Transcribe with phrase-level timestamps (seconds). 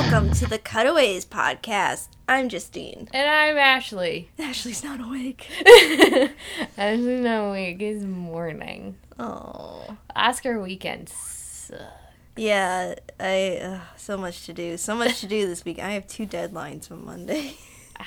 [0.00, 2.08] welcome to the Cutaways podcast.
[2.26, 3.06] I'm Justine.
[3.12, 4.30] And I'm Ashley.
[4.38, 5.46] Ashley's not awake.
[6.78, 7.82] Ashley's not awake.
[7.82, 8.96] It's morning.
[9.18, 11.82] Oh, Oscar weekend sucks.
[12.34, 12.94] yeah.
[13.20, 14.78] I uh, so much to do.
[14.78, 15.78] So much to do this week.
[15.78, 17.56] I have two deadlines on Monday.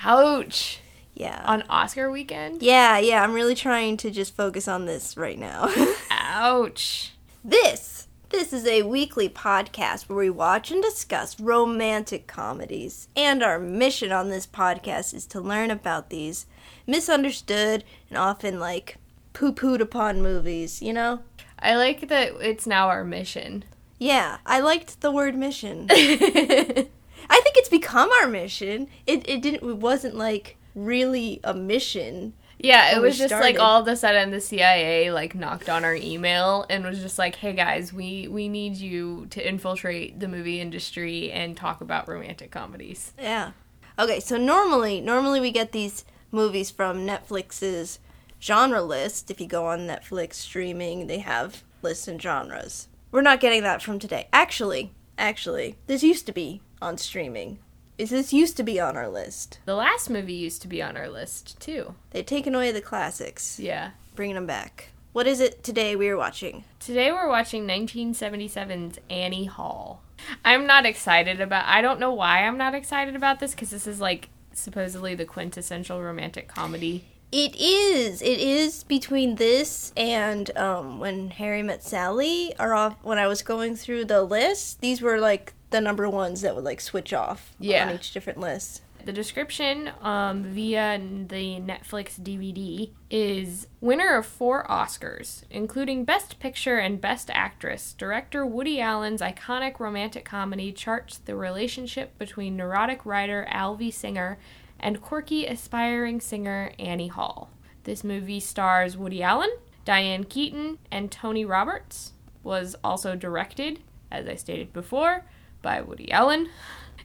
[0.04, 0.80] Ouch.
[1.14, 1.44] yeah.
[1.46, 2.64] On Oscar weekend?
[2.64, 3.24] yeah, yeah.
[3.24, 5.72] I'm really trying to just focus on this right now.
[6.10, 7.12] Ouch.
[7.44, 13.08] This this is a weekly podcast where we watch and discuss romantic comedies.
[13.16, 16.48] And our mission on this podcast is to learn about these
[16.88, 18.98] misunderstood and often like
[19.34, 21.20] poo-pooed upon movies, you know?
[21.60, 23.66] I like that it's now our mission.
[24.00, 25.88] Yeah, I liked the word mission.
[25.92, 26.90] I think
[27.30, 28.88] it's become our mission.
[29.06, 32.34] It it didn't it wasn't like really a mission.
[32.64, 35.96] Yeah, it was just like all of a sudden the CIA like knocked on our
[35.96, 40.62] email and was just like, "Hey guys, we we need you to infiltrate the movie
[40.62, 43.52] industry and talk about romantic comedies." Yeah.
[44.00, 48.00] Okay, so normally normally we get these movies from Netflix's
[48.42, 49.30] genre list.
[49.30, 52.88] If you go on Netflix streaming, they have lists and genres.
[53.12, 54.30] We're not getting that from today.
[54.32, 57.60] Actually, actually, this used to be on streaming.
[57.98, 59.60] Is this used to be on our list?
[59.66, 61.96] The last movie used to be on our list too.
[62.12, 63.92] They've taken away the classics, Yeah.
[64.16, 64.90] bringing them back.
[65.12, 66.64] What is it today we are watching?
[66.80, 70.02] Today we're watching 1977's Annie Hall.
[70.44, 73.86] I'm not excited about I don't know why I'm not excited about this cuz this
[73.86, 77.06] is like supposedly the quintessential romantic comedy.
[77.32, 78.22] It is.
[78.22, 82.96] It is between this and um, when Harry met Sally are off.
[83.02, 86.64] When I was going through the list, these were like the number ones that would
[86.64, 87.90] like switch off Yeah.
[87.90, 88.82] on each different list.
[89.06, 96.78] The description um, via the Netflix DVD is winner of four Oscars, including Best Picture
[96.78, 97.92] and Best Actress.
[97.98, 104.38] Director Woody Allen's iconic romantic comedy charts the relationship between neurotic writer Alvy Singer
[104.80, 107.50] and quirky aspiring singer Annie Hall.
[107.84, 109.52] This movie stars Woody Allen,
[109.84, 112.14] Diane Keaton, and Tony Roberts.
[112.42, 113.80] Was also directed,
[114.12, 115.26] as I stated before,
[115.64, 116.50] by Woody Allen.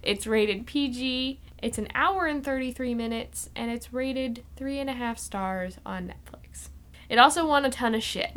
[0.03, 1.41] It's rated PG.
[1.63, 6.13] It's an hour and 33 minutes, and it's rated three and a half stars on
[6.13, 6.69] Netflix.
[7.09, 8.33] It also won a ton of shit.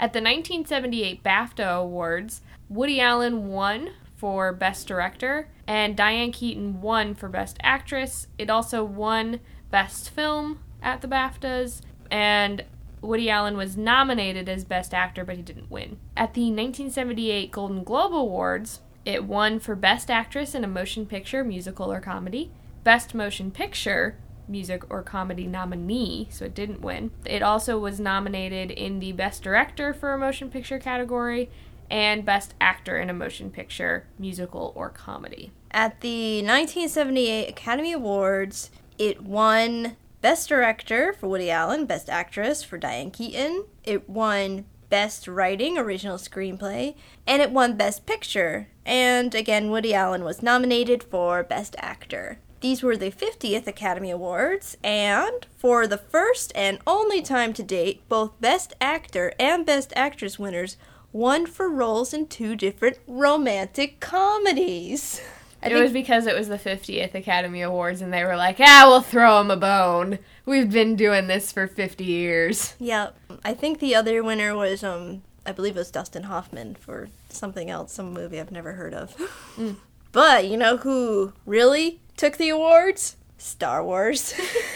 [0.00, 7.14] At the 1978 BAFTA Awards, Woody Allen won for Best Director, and Diane Keaton won
[7.14, 8.26] for Best Actress.
[8.36, 9.40] It also won
[9.70, 11.80] Best Film at the BAFTAs,
[12.10, 12.64] and
[13.04, 15.98] Woody Allen was nominated as Best Actor, but he didn't win.
[16.16, 21.44] At the 1978 Golden Globe Awards, it won for Best Actress in a Motion Picture,
[21.44, 22.50] Musical, or Comedy,
[22.82, 24.16] Best Motion Picture,
[24.48, 27.10] Music or Comedy nominee, so it didn't win.
[27.24, 31.50] It also was nominated in the Best Director for a Motion Picture category
[31.90, 35.52] and Best Actor in a Motion Picture, Musical, or Comedy.
[35.70, 42.78] At the 1978 Academy Awards, it won Best Director for Woody Allen, Best Actress for
[42.78, 43.66] Diane Keaton.
[43.84, 46.94] It won Best Writing Original Screenplay,
[47.26, 48.68] and it won Best Picture.
[48.86, 52.38] And again, Woody Allen was nominated for Best Actor.
[52.62, 58.00] These were the 50th Academy Awards, and for the first and only time to date,
[58.08, 60.78] both Best Actor and Best Actress winners
[61.12, 65.20] won for roles in two different romantic comedies.
[65.64, 68.84] I it was because it was the 50th Academy Awards and they were like, ah,
[68.86, 70.18] we'll throw him a bone.
[70.44, 72.74] We've been doing this for 50 years.
[72.78, 73.10] Yeah,
[73.44, 77.68] I think the other winner was um I believe it was Dustin Hoffman for something
[77.70, 79.14] else, some movie I've never heard of.
[80.14, 83.16] But you know who really took the awards?
[83.36, 84.32] Star Wars.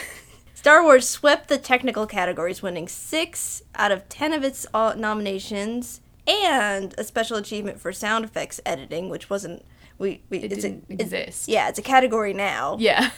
[0.55, 6.93] Star Wars swept the technical categories, winning six out of ten of its nominations, and
[6.99, 9.65] a special achievement for sound effects editing, which wasn't
[9.99, 10.23] we.
[10.31, 11.49] we It it's didn't a, it's- exist.
[11.49, 12.77] yeah, it's a category now.
[12.79, 13.11] Yeah.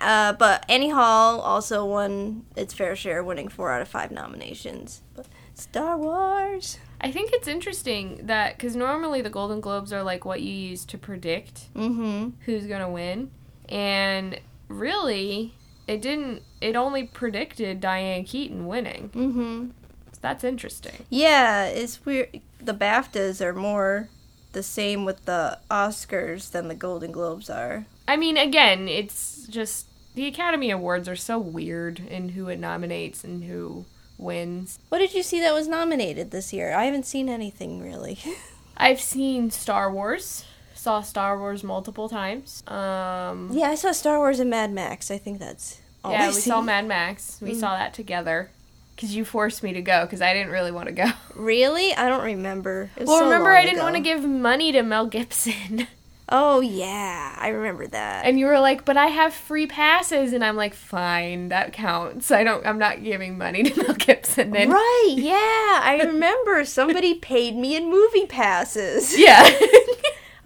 [0.00, 5.02] Uh, but Annie Hall also won its fair share, winning four out of five nominations.
[5.14, 6.78] But Star Wars.
[7.00, 10.84] I think it's interesting that, because normally the Golden Globes are like what you use
[10.86, 12.30] to predict Mm-hmm.
[12.44, 13.30] who's going to win.
[13.68, 15.54] And really,
[15.86, 19.10] it didn't, it only predicted Diane Keaton winning.
[19.10, 19.66] Mm-hmm.
[20.12, 21.04] So that's interesting.
[21.08, 22.40] Yeah, it's weird.
[22.60, 24.08] The BAFTAs are more
[24.54, 27.84] the same with the Oscars than the Golden Globes are.
[28.08, 33.22] I mean, again, it's just the Academy Awards are so weird in who it nominates
[33.24, 33.84] and who
[34.16, 34.78] wins.
[34.88, 36.72] What did you see that was nominated this year?
[36.74, 38.18] I haven't seen anything really.
[38.76, 40.44] I've seen Star Wars.
[40.74, 42.62] Saw Star Wars multiple times.
[42.68, 45.10] Um, yeah, I saw Star Wars and Mad Max.
[45.10, 46.60] I think that's all yeah, I've we saw.
[46.60, 47.38] Mad Max.
[47.40, 47.60] We Mm.
[47.60, 48.50] saw that together.
[48.94, 51.10] Because you forced me to go because I didn't really want to go.
[51.34, 51.92] Really?
[51.94, 52.90] I don't remember.
[52.96, 53.84] Well, so remember I didn't ago.
[53.84, 55.86] want to give money to Mel Gibson.
[56.26, 58.24] Oh yeah, I remember that.
[58.24, 62.30] And you were like, "But I have free passes." And I'm like, "Fine, that counts.
[62.30, 65.14] I don't I'm not giving money to Mel Gibson then." right?
[65.18, 65.34] Yeah,
[65.84, 69.18] I remember somebody paid me in movie passes.
[69.18, 69.42] Yeah.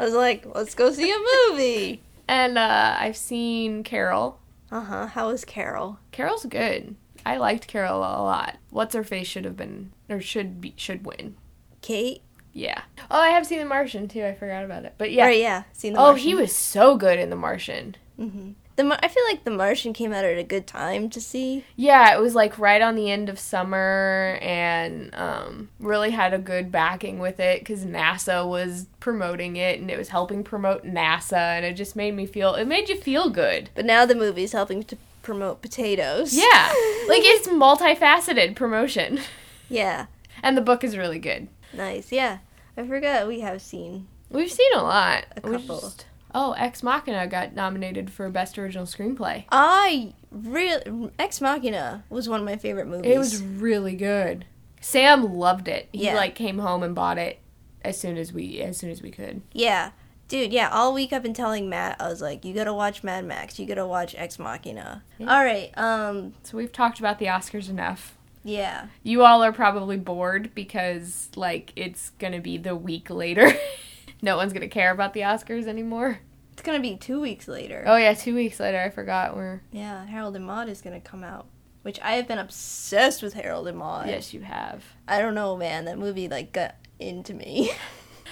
[0.00, 2.02] I was like, let's go see a movie.
[2.26, 4.40] and uh I've seen Carol.
[4.72, 5.06] Uh huh.
[5.06, 6.00] How was Carol?
[6.10, 6.96] Carol's good.
[7.28, 8.56] I liked Carol a lot.
[8.70, 11.36] What's her face should have been or should be should win.
[11.82, 12.22] Kate?
[12.52, 12.82] Yeah.
[13.10, 14.24] Oh, I have seen The Martian too.
[14.24, 14.94] I forgot about it.
[14.98, 15.26] But yeah.
[15.26, 15.62] Right, yeah.
[15.72, 16.08] Seen the Martian.
[16.08, 16.28] oh, Martian.
[16.28, 17.94] he was so good in The Martian.
[18.16, 21.20] hmm The Mar- I feel like The Martian came out at a good time to
[21.20, 21.64] see.
[21.76, 26.38] Yeah, it was like right on the end of summer and um, really had a
[26.38, 31.32] good backing with it because NASA was promoting it and it was helping promote NASA
[31.56, 33.70] and it just made me feel, it made you feel good.
[33.76, 34.96] But now the movie's helping to
[35.28, 36.32] promote potatoes.
[36.34, 36.42] Yeah,
[37.08, 39.20] like it's multifaceted promotion.
[39.68, 40.06] Yeah.
[40.42, 41.48] And the book is really good.
[41.74, 42.10] Nice.
[42.10, 42.38] Yeah.
[42.78, 44.06] I forgot we have seen.
[44.30, 45.26] We've seen a lot.
[45.36, 45.80] A couple.
[45.80, 49.44] just- oh, Ex Machina got nominated for Best Original Screenplay.
[49.52, 53.10] I really Ex Machina was one of my favorite movies.
[53.12, 54.46] It was really good.
[54.80, 55.88] Sam loved it.
[55.92, 56.14] He Yeah.
[56.14, 57.38] like came home and bought it
[57.82, 59.42] as soon as we as soon as we could.
[59.52, 59.90] Yeah.
[60.28, 63.24] Dude, yeah, all week I've been telling Matt, I was like, you gotta watch Mad
[63.24, 65.02] Max, you gotta watch Ex Machina.
[65.18, 65.34] Yeah.
[65.34, 68.16] Alright, um, So we've talked about the Oscars enough.
[68.44, 68.88] yeah.
[69.02, 73.50] You all are probably bored because like it's gonna be the week later.
[74.22, 76.20] no one's gonna care about the Oscars anymore.
[76.52, 77.84] It's gonna be two weeks later.
[77.86, 78.78] Oh yeah, two weeks later.
[78.80, 79.62] I forgot we're.
[79.72, 81.46] Yeah, Harold and Maude is gonna come out.
[81.82, 84.08] Which I have been obsessed with Harold and Maude.
[84.08, 84.84] Yes, you have.
[85.06, 85.86] I don't know, man.
[85.86, 87.70] That movie like got into me.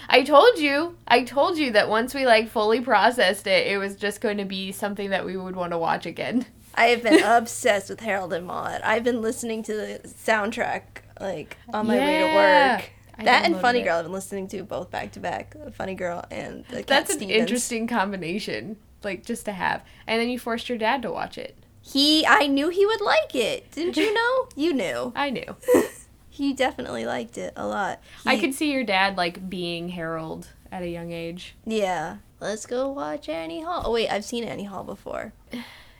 [0.08, 0.97] I told you.
[1.06, 4.44] I told you that once we like fully processed it, it was just going to
[4.44, 6.47] be something that we would want to watch again.
[6.75, 8.82] I have been obsessed with Harold and Maude.
[8.82, 10.82] I've been listening to the soundtrack
[11.20, 12.91] like on my way to work.
[13.19, 13.85] I that and Funny it.
[13.85, 15.56] Girl I've been listening to both back to back.
[15.75, 19.82] Funny Girl and the Cat That's an interesting combination, like just to have.
[20.06, 21.56] And then you forced your dad to watch it.
[21.81, 23.70] He, I knew he would like it.
[23.70, 24.49] Didn't you know?
[24.56, 25.12] You knew.
[25.14, 25.56] I knew.
[26.36, 28.02] He definitely liked it a lot.
[28.26, 31.54] I could see your dad like being Harold at a young age.
[31.64, 32.18] Yeah.
[32.40, 33.84] Let's go watch Annie Hall.
[33.86, 35.32] Oh wait, I've seen Annie Hall before.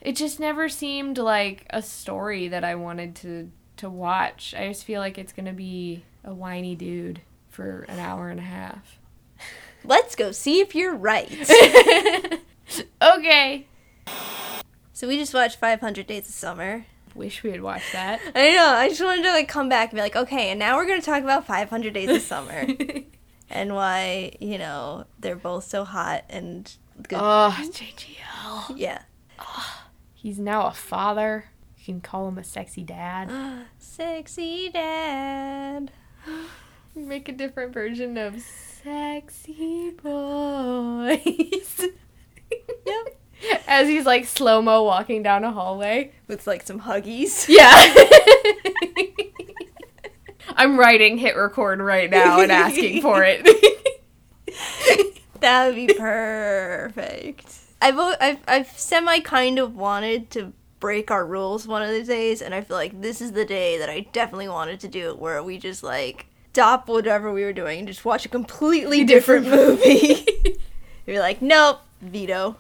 [0.03, 4.55] It just never seemed like a story that I wanted to to watch.
[4.55, 8.43] I just feel like it's gonna be a whiny dude for an hour and a
[8.43, 8.99] half.
[9.85, 11.33] Let's go see if you're right.
[13.01, 13.67] okay.
[14.93, 16.85] so we just watched 500 Days of Summer.
[17.17, 18.21] Wish we had watched that.
[18.35, 18.67] I know.
[18.69, 21.01] I just wanted to like come back and be like, okay, and now we're gonna
[21.03, 22.67] talk about 500 Days of Summer
[23.51, 26.77] and why you know they're both so hot and
[27.09, 27.19] good.
[27.21, 28.75] oh, JGL.
[28.77, 29.03] yeah.
[30.15, 31.51] He's now a father.
[31.79, 33.31] You can call him a sexy dad.
[33.79, 35.93] Sexy dad.
[36.95, 38.41] Make a different version of
[38.83, 41.81] sexy boys.
[42.87, 43.16] Yep.
[43.67, 46.13] As he's like slow mo walking down a hallway.
[46.27, 47.47] With like some huggies.
[47.57, 47.95] Yeah.
[50.59, 53.45] I'm writing hitRECord right now and asking for it.
[55.41, 57.55] That would be perfect.
[57.83, 62.41] I've, I've I've semi kind of wanted to break our rules one of the days,
[62.41, 65.19] and I feel like this is the day that I definitely wanted to do it,
[65.19, 69.47] where we just like stop whatever we were doing and just watch a completely different
[69.47, 70.25] movie.
[71.07, 72.57] You're like, nope, veto.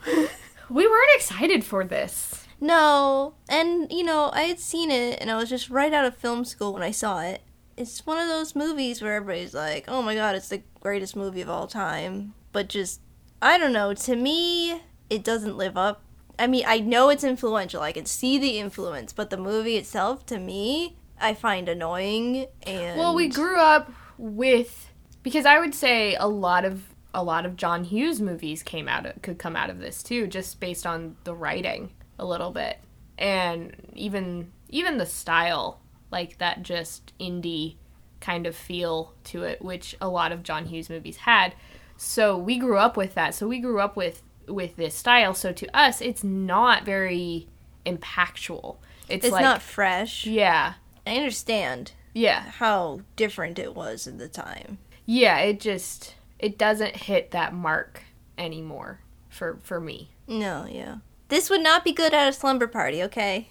[0.70, 2.46] We weren't excited for this.
[2.60, 6.16] no, and you know I had seen it, and I was just right out of
[6.16, 7.42] film school when I saw it.
[7.76, 11.42] It's one of those movies where everybody's like, "Oh my god, it's the greatest movie
[11.42, 13.00] of all time," but just
[13.42, 13.92] I don't know.
[13.94, 14.80] To me,
[15.10, 16.02] it doesn't live up.
[16.38, 17.82] I mean, I know it's influential.
[17.82, 22.46] I can see the influence, but the movie itself, to me, I find annoying.
[22.62, 24.90] And Well, we grew up with
[25.22, 26.82] because I would say a lot of
[27.16, 30.26] a lot of John Hughes movies came out of, could come out of this too,
[30.28, 32.78] just based on the writing a little bit,
[33.18, 35.80] and even even the style,
[36.12, 37.76] like that just indie
[38.20, 41.54] kind of feel to it, which a lot of John Hughes movies had.
[41.96, 43.34] So we grew up with that.
[43.34, 45.32] So we grew up with with this style.
[45.32, 47.48] So to us, it's not very
[47.86, 48.76] impactful.
[49.08, 50.26] It's, It's like not fresh.
[50.26, 50.74] yeah,
[51.06, 52.50] I understand yeah.
[52.58, 54.78] how different it was at the time.
[55.06, 58.02] yeah it just it doesn't hit that mark
[58.38, 60.96] anymore for for me No, yeah.
[61.28, 63.48] This would not be good at a slumber party, okay?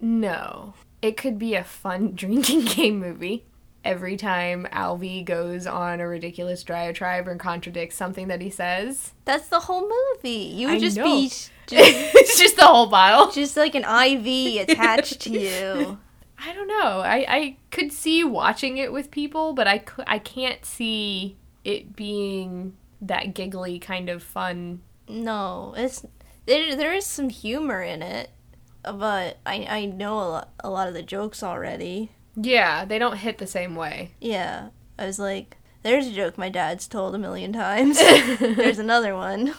[0.00, 3.44] no it could be a fun drinking game movie
[3.84, 9.48] every time alvy goes on a ridiculous diatribe and contradicts something that he says That's
[9.48, 10.30] the whole movie.
[10.30, 11.04] You would I just know.
[11.04, 15.98] be just, it's just the whole pile just like an IV attached to you.
[16.38, 17.00] i don't know.
[17.00, 22.76] I, I could see watching it with people, but I, I can't see it being
[23.00, 24.80] that giggly kind of fun.
[25.08, 26.06] No, it's
[26.46, 26.76] there.
[26.76, 28.30] There is some humor in it,
[28.82, 32.12] but I I know a lot, a lot of the jokes already.
[32.36, 34.12] Yeah, they don't hit the same way.
[34.20, 34.68] Yeah,
[34.98, 37.98] I was like, there's a joke my dad's told a million times.
[38.38, 39.54] there's another one.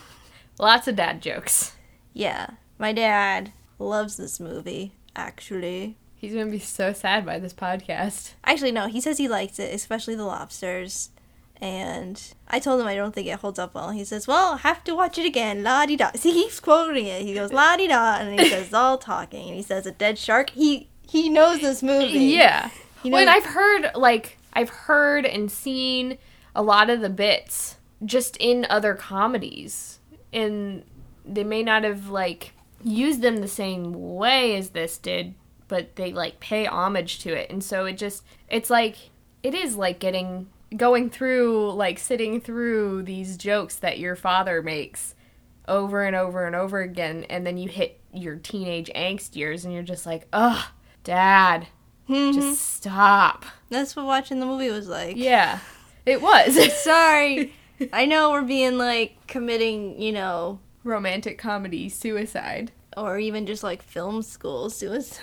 [0.59, 1.73] Lots of dad jokes.
[2.13, 4.93] Yeah, my dad loves this movie.
[5.15, 8.33] Actually, He's gonna be so sad by this podcast.
[8.43, 11.09] actually no, he says he likes it, especially the lobsters.
[11.59, 13.89] And I told him I don't think it holds up well.
[13.89, 16.11] He says, "Well, I'll have to watch it again." La di da.
[16.15, 17.23] See, he keeps quoting it.
[17.23, 20.19] He goes la di da, and he says all talking, and he says a dead
[20.19, 20.51] shark.
[20.51, 22.17] He he knows this movie.
[22.37, 22.69] Yeah.
[23.03, 26.17] You well, and I've heard like I've heard and seen
[26.55, 29.99] a lot of the bits just in other comedies,
[30.33, 30.83] and
[31.25, 35.33] they may not have like used them the same way as this did,
[35.67, 38.95] but they like pay homage to it, and so it just it's like
[39.43, 45.15] it is like getting going through like sitting through these jokes that your father makes
[45.67, 49.74] over and over and over again and then you hit your teenage angst years and
[49.74, 50.65] you're just like ugh
[51.03, 51.67] dad
[52.09, 52.33] Mhm.
[52.33, 53.43] just stop.
[53.69, 55.17] That's what watching the movie was like.
[55.17, 55.59] Yeah,
[56.05, 56.55] it was.
[56.83, 57.53] Sorry.
[57.91, 62.71] I know we're being like committing, you know, Romantic comedy suicide.
[62.95, 65.19] or even just like film school suicide.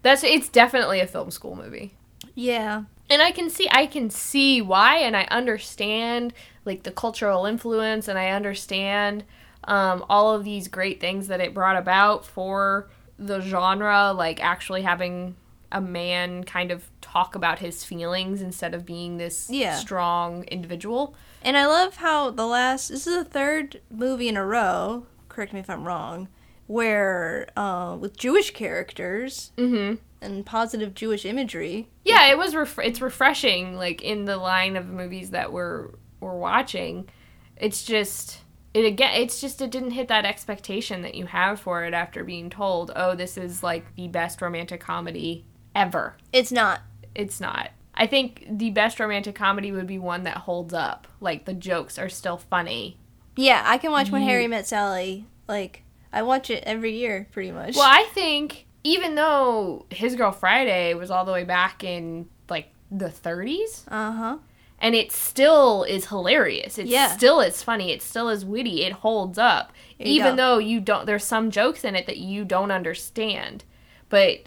[0.00, 1.94] That's it's definitely a film school movie.
[2.34, 2.84] Yeah.
[3.10, 6.32] And I can see I can see why and I understand
[6.64, 9.24] like the cultural influence and I understand
[9.64, 14.82] um, all of these great things that it brought about for the genre like actually
[14.82, 15.36] having
[15.70, 19.76] a man kind of talk about his feelings instead of being this Yeah.
[19.76, 21.14] strong individual.
[21.42, 25.52] And I love how the last this is the third movie in a row, correct
[25.52, 26.28] me if I'm wrong,
[26.66, 29.98] where uh, with Jewish characters Mhm.
[30.20, 31.88] and positive Jewish imagery.
[32.04, 32.54] Yeah, it was.
[32.54, 33.76] Ref- it's refreshing.
[33.76, 35.90] Like in the line of movies that we're
[36.20, 37.08] we're watching,
[37.56, 38.40] it's just
[38.72, 39.12] it again.
[39.20, 42.90] It's just it didn't hit that expectation that you have for it after being told,
[42.96, 45.44] "Oh, this is like the best romantic comedy
[45.74, 46.80] ever." It's not.
[47.14, 47.70] It's not.
[47.96, 51.06] I think the best romantic comedy would be one that holds up.
[51.20, 52.96] Like the jokes are still funny.
[53.36, 55.26] Yeah, I can watch When You- Harry Met Sally.
[55.46, 55.83] Like
[56.14, 57.74] I watch it every year pretty much.
[57.76, 62.68] Well, I think even though His Girl Friday was all the way back in like
[62.90, 64.36] the 30s, Uh-huh.
[64.78, 66.78] and it still is hilarious.
[66.78, 67.08] It Yeah.
[67.08, 67.90] still is funny.
[67.90, 68.84] It still is witty.
[68.84, 70.36] It holds up, even go.
[70.36, 71.06] though you don't.
[71.06, 73.64] There's some jokes in it that you don't understand,
[74.08, 74.40] but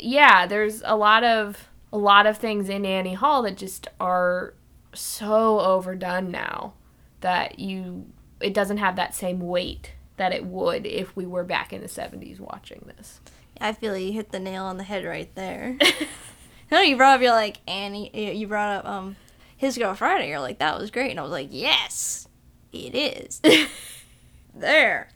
[0.00, 4.54] yeah, there's a lot of a lot of things in Annie Hall that just are
[4.92, 6.72] so overdone now
[7.20, 8.06] that you
[8.40, 11.88] it doesn't have that same weight that it would if we were back in the
[11.88, 13.20] 70s watching this.
[13.60, 15.78] I feel you hit the nail on the head right there.
[16.70, 18.10] no, you brought up you're like Annie.
[18.36, 19.16] You brought up um
[19.56, 20.28] his girl Friday.
[20.28, 22.28] You're like that was great, and I was like yes,
[22.72, 23.40] it is.
[24.54, 25.08] there.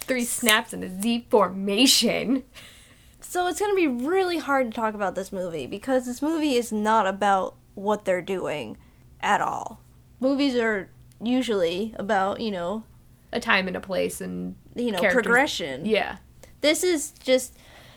[0.00, 2.44] Three snaps in a Z formation.
[3.20, 6.72] So it's gonna be really hard to talk about this movie because this movie is
[6.72, 8.76] not about what they're doing
[9.20, 9.80] at all.
[10.20, 10.90] Movies are
[11.22, 12.84] usually about you know
[13.34, 15.84] A time and a place and you know Characters- progression.
[15.86, 16.16] yeah.
[16.62, 17.54] This is just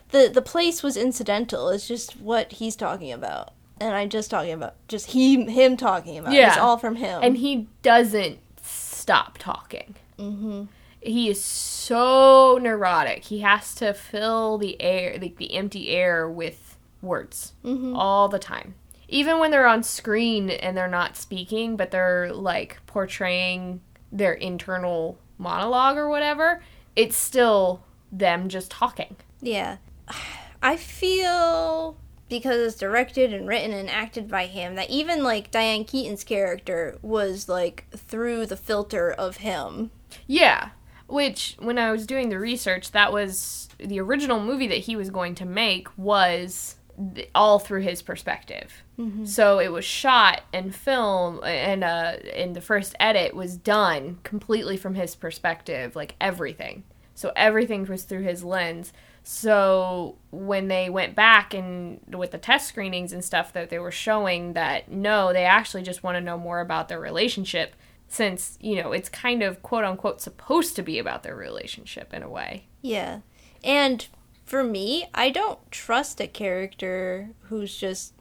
[0.09, 1.69] the the place was incidental.
[1.69, 6.17] It's just what he's talking about, and I'm just talking about just he him talking
[6.17, 6.33] about.
[6.33, 6.37] it.
[6.37, 6.61] It's Yeah.
[6.61, 7.21] all from him.
[7.23, 9.95] and he doesn't stop talking.
[10.17, 10.63] hmm
[10.99, 13.25] He is so neurotic.
[13.25, 17.95] He has to fill the air, like the empty air, with words Mhm.
[17.95, 18.73] all the time.
[19.07, 23.79] Even when they're on screen and they're not speaking, but they're like portraying
[24.11, 26.61] their internal monologue or whatever,
[26.95, 29.15] it's still them just talking.
[29.41, 29.77] Yeah,
[30.61, 31.97] I feel
[32.29, 36.97] because it's directed and written and acted by him that even like Diane Keaton's character
[37.01, 39.91] was like through the filter of him.
[40.25, 40.69] Yeah,
[41.07, 45.09] which when I was doing the research, that was the original movie that he was
[45.09, 46.76] going to make was
[47.15, 48.83] th- all through his perspective.
[49.25, 54.77] So it was shot and film and uh and the first edit was done completely
[54.77, 56.83] from his perspective, like everything.
[57.13, 58.93] So everything was through his lens.
[59.23, 63.91] So when they went back and with the test screenings and stuff that they were
[63.91, 67.75] showing that no, they actually just want to know more about their relationship
[68.07, 72.23] since, you know, it's kind of quote unquote supposed to be about their relationship in
[72.23, 72.67] a way.
[72.81, 73.19] Yeah,
[73.63, 74.07] and
[74.47, 78.13] for me, I don't trust a character who's just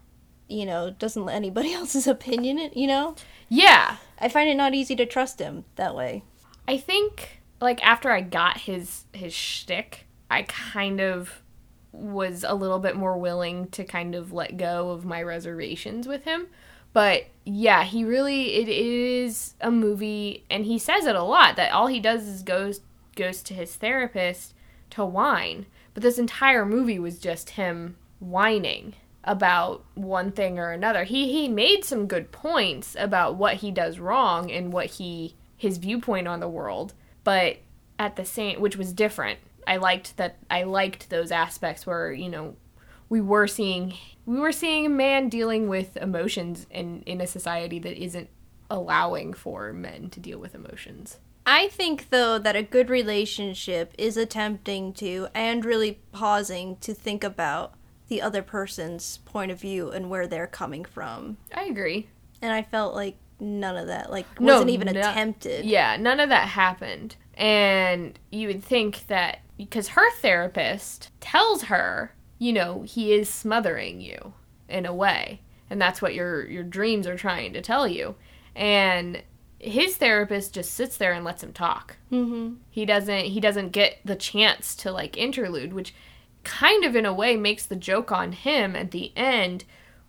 [0.49, 2.59] you know doesn't let anybody else's opinion.
[2.59, 3.15] in- You know,
[3.49, 3.97] Yeah.
[4.19, 6.23] I find it not easy to trust him that way.
[6.69, 11.43] I think like after I got his his shtick, I kind of
[11.93, 16.25] was a little bit more willing to kind of let go of my reservations with
[16.25, 16.49] him.
[16.93, 21.73] But yeah, he really it is a movie and he says it a lot that
[21.73, 22.81] all he does is goes
[23.17, 24.55] goes to his therapist
[24.91, 25.67] to whine.
[25.97, 28.93] But this entire movie was just him whining
[29.25, 31.05] about one thing or another.
[31.05, 35.79] He he made some good points about what he does wrong and what he his
[35.79, 36.93] viewpoint on the world,
[37.25, 37.61] but
[37.99, 39.39] at the same which was different.
[39.67, 42.57] I liked that I liked those aspects where, you know,
[43.09, 43.95] we were seeing
[44.27, 48.29] we were seeing a man dealing with emotions in in a society that isn't
[48.69, 51.17] allowing for men to deal with emotions.
[51.47, 57.23] I think though that a good relationship is attempting to and really pausing to think
[57.23, 57.75] about
[58.09, 61.39] the other person's point of view and where they're coming from.
[61.55, 62.09] I agree.
[62.43, 65.65] And I felt like none of that like wasn't even no- attempted.
[65.65, 67.17] Yeah, none of that happened.
[67.35, 74.01] And you would think that because her therapist tells her, you know, he is smothering
[74.01, 74.35] you
[74.69, 78.17] in a way, and that's what your your dreams are trying to tell you.
[78.55, 79.23] And
[79.67, 81.97] his therapist just sits there and lets him talk.
[82.13, 82.57] Mhm.
[82.71, 85.95] He doesn't he doesn't get the chance to like interlude, which
[86.45, 89.65] kind of in a way makes the joke on him at the end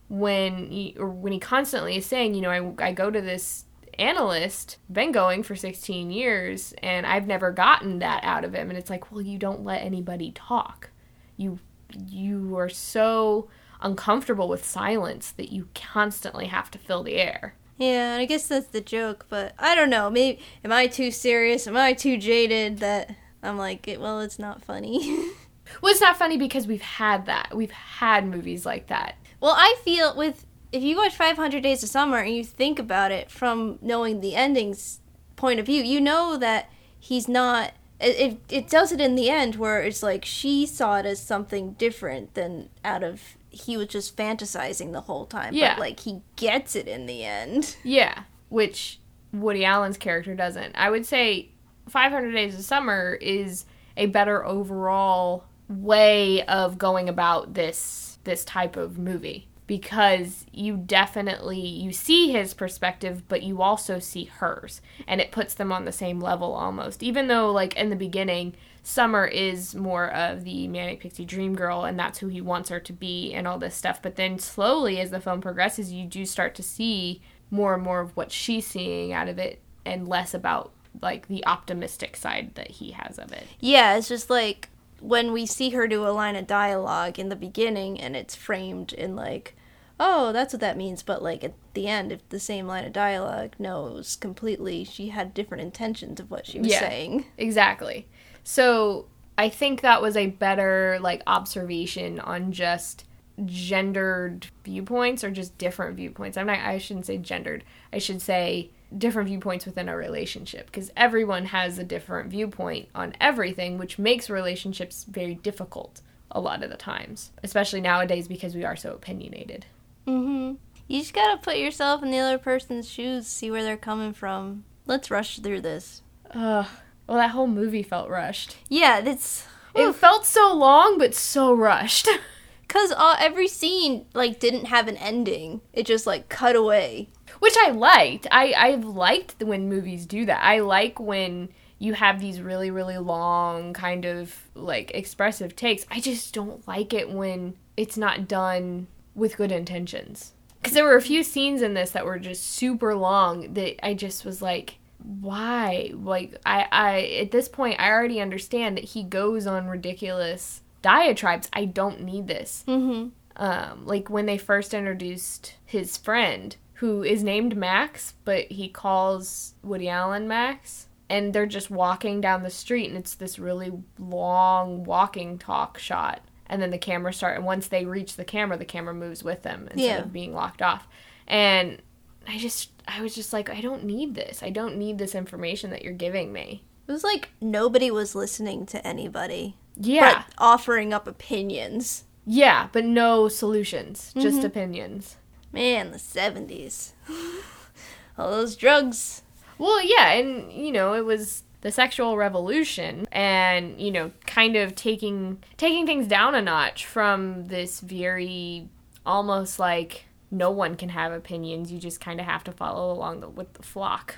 [0.08, 3.66] when he or when he constantly is saying, you know, I, I go to this
[4.00, 8.70] analyst, been going for 16 years, and I've never gotten that out of him.
[8.70, 10.92] And it's like, well, you don't let anybody talk.
[11.36, 11.60] You
[12.08, 13.50] you are so
[13.82, 17.56] uncomfortable with silence that you constantly have to fill the air.
[17.77, 20.10] Yeah, and I guess that's the joke, but I don't know.
[20.10, 21.67] Maybe am I too serious?
[21.67, 25.31] Am I too jaded that I'm like, well, it's not funny.
[25.81, 27.55] Well, it's not funny because we've had that.
[27.55, 29.15] We've had movies like that.
[29.41, 33.12] well, I feel with if you watch 500 Days of Summer and you think about
[33.12, 35.00] it from knowing the ending's
[35.35, 37.74] point of view, you know that he's not.
[38.00, 41.20] It, it, it does it in the end where it's like she saw it as
[41.20, 45.53] something different than out of he was just fantasizing the whole time.
[45.53, 45.75] Yeah.
[45.75, 47.75] But like he gets it in the end.
[47.83, 49.00] Yeah, which
[49.33, 50.75] Woody Allen's character doesn't.
[50.75, 51.50] I would say
[51.89, 53.65] 500 Days of Summer is
[53.96, 61.60] a better overall way of going about this this type of movie because you definitely
[61.60, 64.82] you see his perspective but you also see hers.
[65.06, 67.03] And it puts them on the same level almost.
[67.03, 71.84] Even though like in the beginning summer is more of the manic pixie dream girl
[71.84, 74.01] and that's who he wants her to be and all this stuff.
[74.01, 78.00] But then slowly as the film progresses you do start to see more and more
[78.00, 82.72] of what she's seeing out of it and less about like the optimistic side that
[82.72, 83.46] he has of it.
[83.60, 87.36] Yeah, it's just like when we see her do a line of dialogue in the
[87.36, 89.56] beginning and it's framed in like,
[90.00, 92.94] oh, that's what that means, but like at the end, if the same line of
[92.94, 96.79] dialogue, knows completely, she had different intentions of what she was Yeah.
[96.79, 97.25] saying.
[97.38, 98.07] Exactly.
[98.44, 99.07] So
[99.38, 103.05] I think that was a better like observation on just
[103.46, 106.38] gendered viewpoints or just different viewpoints.
[106.38, 107.64] I'm not I shouldn't say gendered.
[107.92, 113.14] I should say different viewpoints within a relationship because everyone has a different viewpoint on
[113.20, 118.64] everything which makes relationships very difficult a lot of the times, especially nowadays because we
[118.64, 119.66] are so opinionated.
[120.07, 120.55] Mm-hmm.
[120.87, 124.63] You just gotta put yourself in the other person's shoes, see where they're coming from.
[124.85, 126.01] Let's rush through this.
[126.31, 126.65] Ugh.
[127.07, 128.55] Well, that whole movie felt rushed.
[128.70, 132.07] Yeah, it's It felt so long but so rushed.
[132.61, 135.61] because uh, every scene like didn't have an ending.
[135.74, 137.09] It just like cut away.
[137.39, 138.27] which I liked.
[138.31, 140.43] I I've liked when movies do that.
[140.43, 145.85] I like when you have these really really long kind of like expressive takes.
[145.91, 148.87] I just don't like it when it's not done
[149.18, 150.32] with good intentions.
[150.64, 153.94] Cuz there were a few scenes in this that were just super long that I
[153.94, 154.77] just was like
[155.22, 155.92] why?
[155.94, 161.50] Like I I at this point I already understand that he goes on ridiculous diatribes.
[161.53, 163.10] I don't need this Mm-hmm.
[163.44, 169.53] um, like when they first introduced his friend, who is named Max, but he calls
[169.64, 174.84] Woody Allen Max, and they're just walking down the street, and it's this really long
[174.84, 178.66] walking talk shot, and then the camera start, and once they reach the camera, the
[178.66, 179.98] camera moves with them instead Yeah.
[180.00, 180.88] of being locked off,
[181.27, 181.81] and
[182.27, 184.44] I just, I was just like, I don't need this.
[184.44, 186.64] I don't need this information that you're giving me.
[186.88, 189.55] It was like nobody was listening to anybody.
[189.75, 192.03] Yeah, but offering up opinions.
[192.25, 194.46] yeah, but no solutions, just mm-hmm.
[194.46, 195.18] opinions.
[195.53, 196.92] Man, the 70s.
[198.18, 199.22] All those drugs.
[199.57, 204.74] Well, yeah, and you know, it was the sexual revolution and, you know, kind of
[204.74, 208.70] taking taking things down a notch from this very
[209.06, 213.20] almost like no one can have opinions, you just kind of have to follow along
[213.20, 214.16] the, with the flock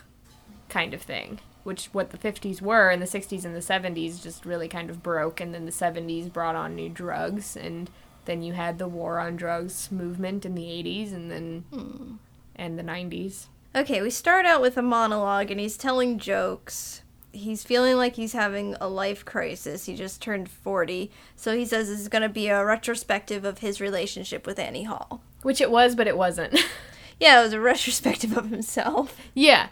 [0.68, 4.46] kind of thing, which what the 50s were, and the 60s and the 70s just
[4.46, 7.90] really kind of broke, and then the 70s brought on new drugs, and
[8.26, 12.14] then you had the war on drugs movement in the 80s, and then Hmm.
[12.56, 13.48] and the 90s.
[13.76, 17.04] Okay, we start out with a monologue and he's telling jokes.
[17.32, 19.86] He's feeling like he's having a life crisis.
[19.86, 21.12] He just turned 40.
[21.36, 24.84] So he says this is going to be a retrospective of his relationship with Annie
[24.84, 25.22] Hall.
[25.44, 26.60] Which it was, but it wasn't.
[27.22, 29.68] Yeah, it was a retrospective of himself yeah.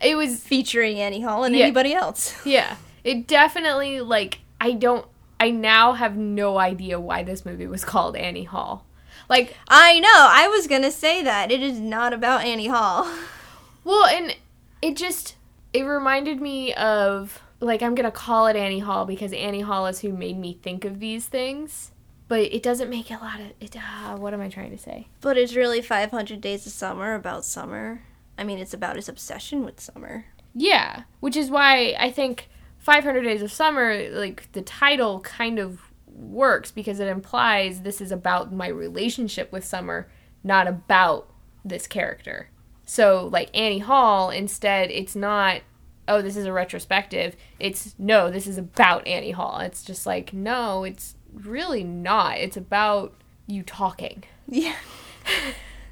[0.00, 1.64] It was featuring Annie Hall and Yeah.
[1.64, 2.34] anybody else.
[2.46, 2.76] Yeah.
[3.02, 5.04] It definitely like I don't
[5.40, 8.86] I now have no idea why this movie was called Annie Hall.
[9.28, 11.50] Like, I know, I was going to say that.
[11.50, 13.12] It is not about Annie Hall.
[13.84, 14.36] well, and
[14.80, 15.34] it just
[15.72, 20.00] it reminded me of like I'm to call it Annie Hall because Annie Hall is
[20.00, 21.92] who made me think of these things.
[22.28, 25.08] But it doesn't make a lot of it uh, what am I trying to say?
[25.20, 28.02] But it's really 500 Days of Summer about summer.
[28.38, 30.24] I mean, it's about his obsession with summer.
[30.54, 35.80] Yeah, which is why I think 500 Days of Summer, like the title kind of
[36.06, 40.08] works because it implies this is about my relationship with Summer,
[40.42, 41.30] not about
[41.64, 42.48] this character.
[42.84, 45.60] So, like Annie Hall, instead, it's not,
[46.08, 47.36] oh, this is a retrospective.
[47.60, 49.60] It's, no, this is about Annie Hall.
[49.60, 52.38] It's just like, no, it's really not.
[52.38, 53.14] It's about
[53.46, 54.24] you talking.
[54.48, 54.74] Yeah.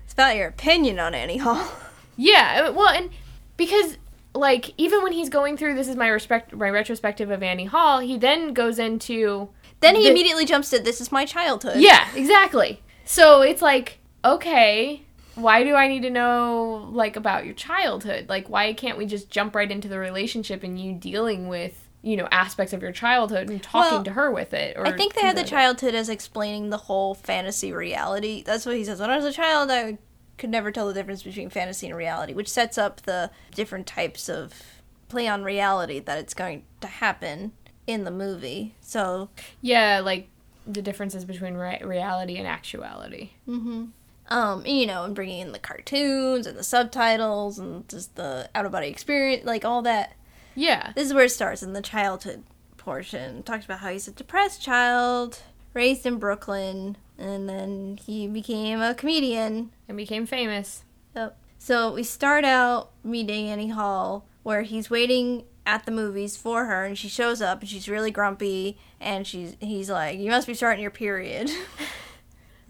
[0.04, 1.70] it's about your opinion on Annie Hall.
[2.16, 3.08] Yeah, uh, well, and
[3.56, 3.96] because
[4.34, 8.00] like even when he's going through this is my respect my retrospective of Annie Hall,
[8.00, 9.48] he then goes into
[9.78, 11.80] Then he The- immediately jumps to this is my childhood.
[11.80, 12.82] yeah, exactly.
[13.06, 15.02] So it's like okay,
[15.40, 18.28] why do I need to know like about your childhood?
[18.28, 22.16] Like why can't we just jump right into the relationship and you dealing with you
[22.16, 24.76] know aspects of your childhood and talking Well, to her with it?
[24.76, 28.42] Or I think they had the like childhood as explaining the whole fantasy reality.
[28.42, 29.00] That's what he says.
[29.00, 29.98] When I was a child, I
[30.38, 34.28] could never tell the difference between fantasy and reality, which sets up the different types
[34.28, 34.54] of
[35.08, 37.52] play on reality that it's going to happen
[37.86, 38.74] in the movie.
[38.80, 39.28] So,
[39.60, 40.28] yeah, like
[40.66, 43.30] the differences between re- reality and actuality.
[43.48, 43.86] Mm-hmm.
[44.30, 48.66] Um, you know, and bringing in the cartoons and the subtitles and just the out
[48.66, 50.14] of body experience, like all that.
[50.54, 50.92] Yeah.
[50.94, 52.44] This is where it starts in the childhood
[52.76, 53.42] portion.
[53.42, 55.40] Talks about how he's a depressed child,
[55.74, 59.70] raised in Brooklyn, and then he became a comedian.
[59.88, 60.84] And became famous.
[61.14, 61.36] Yep.
[61.58, 66.84] So we start out meeting Annie Hall, where he's waiting at the movies for her,
[66.84, 70.54] and she shows up, and she's really grumpy, and she's he's like, "You must be
[70.54, 71.50] starting your period,"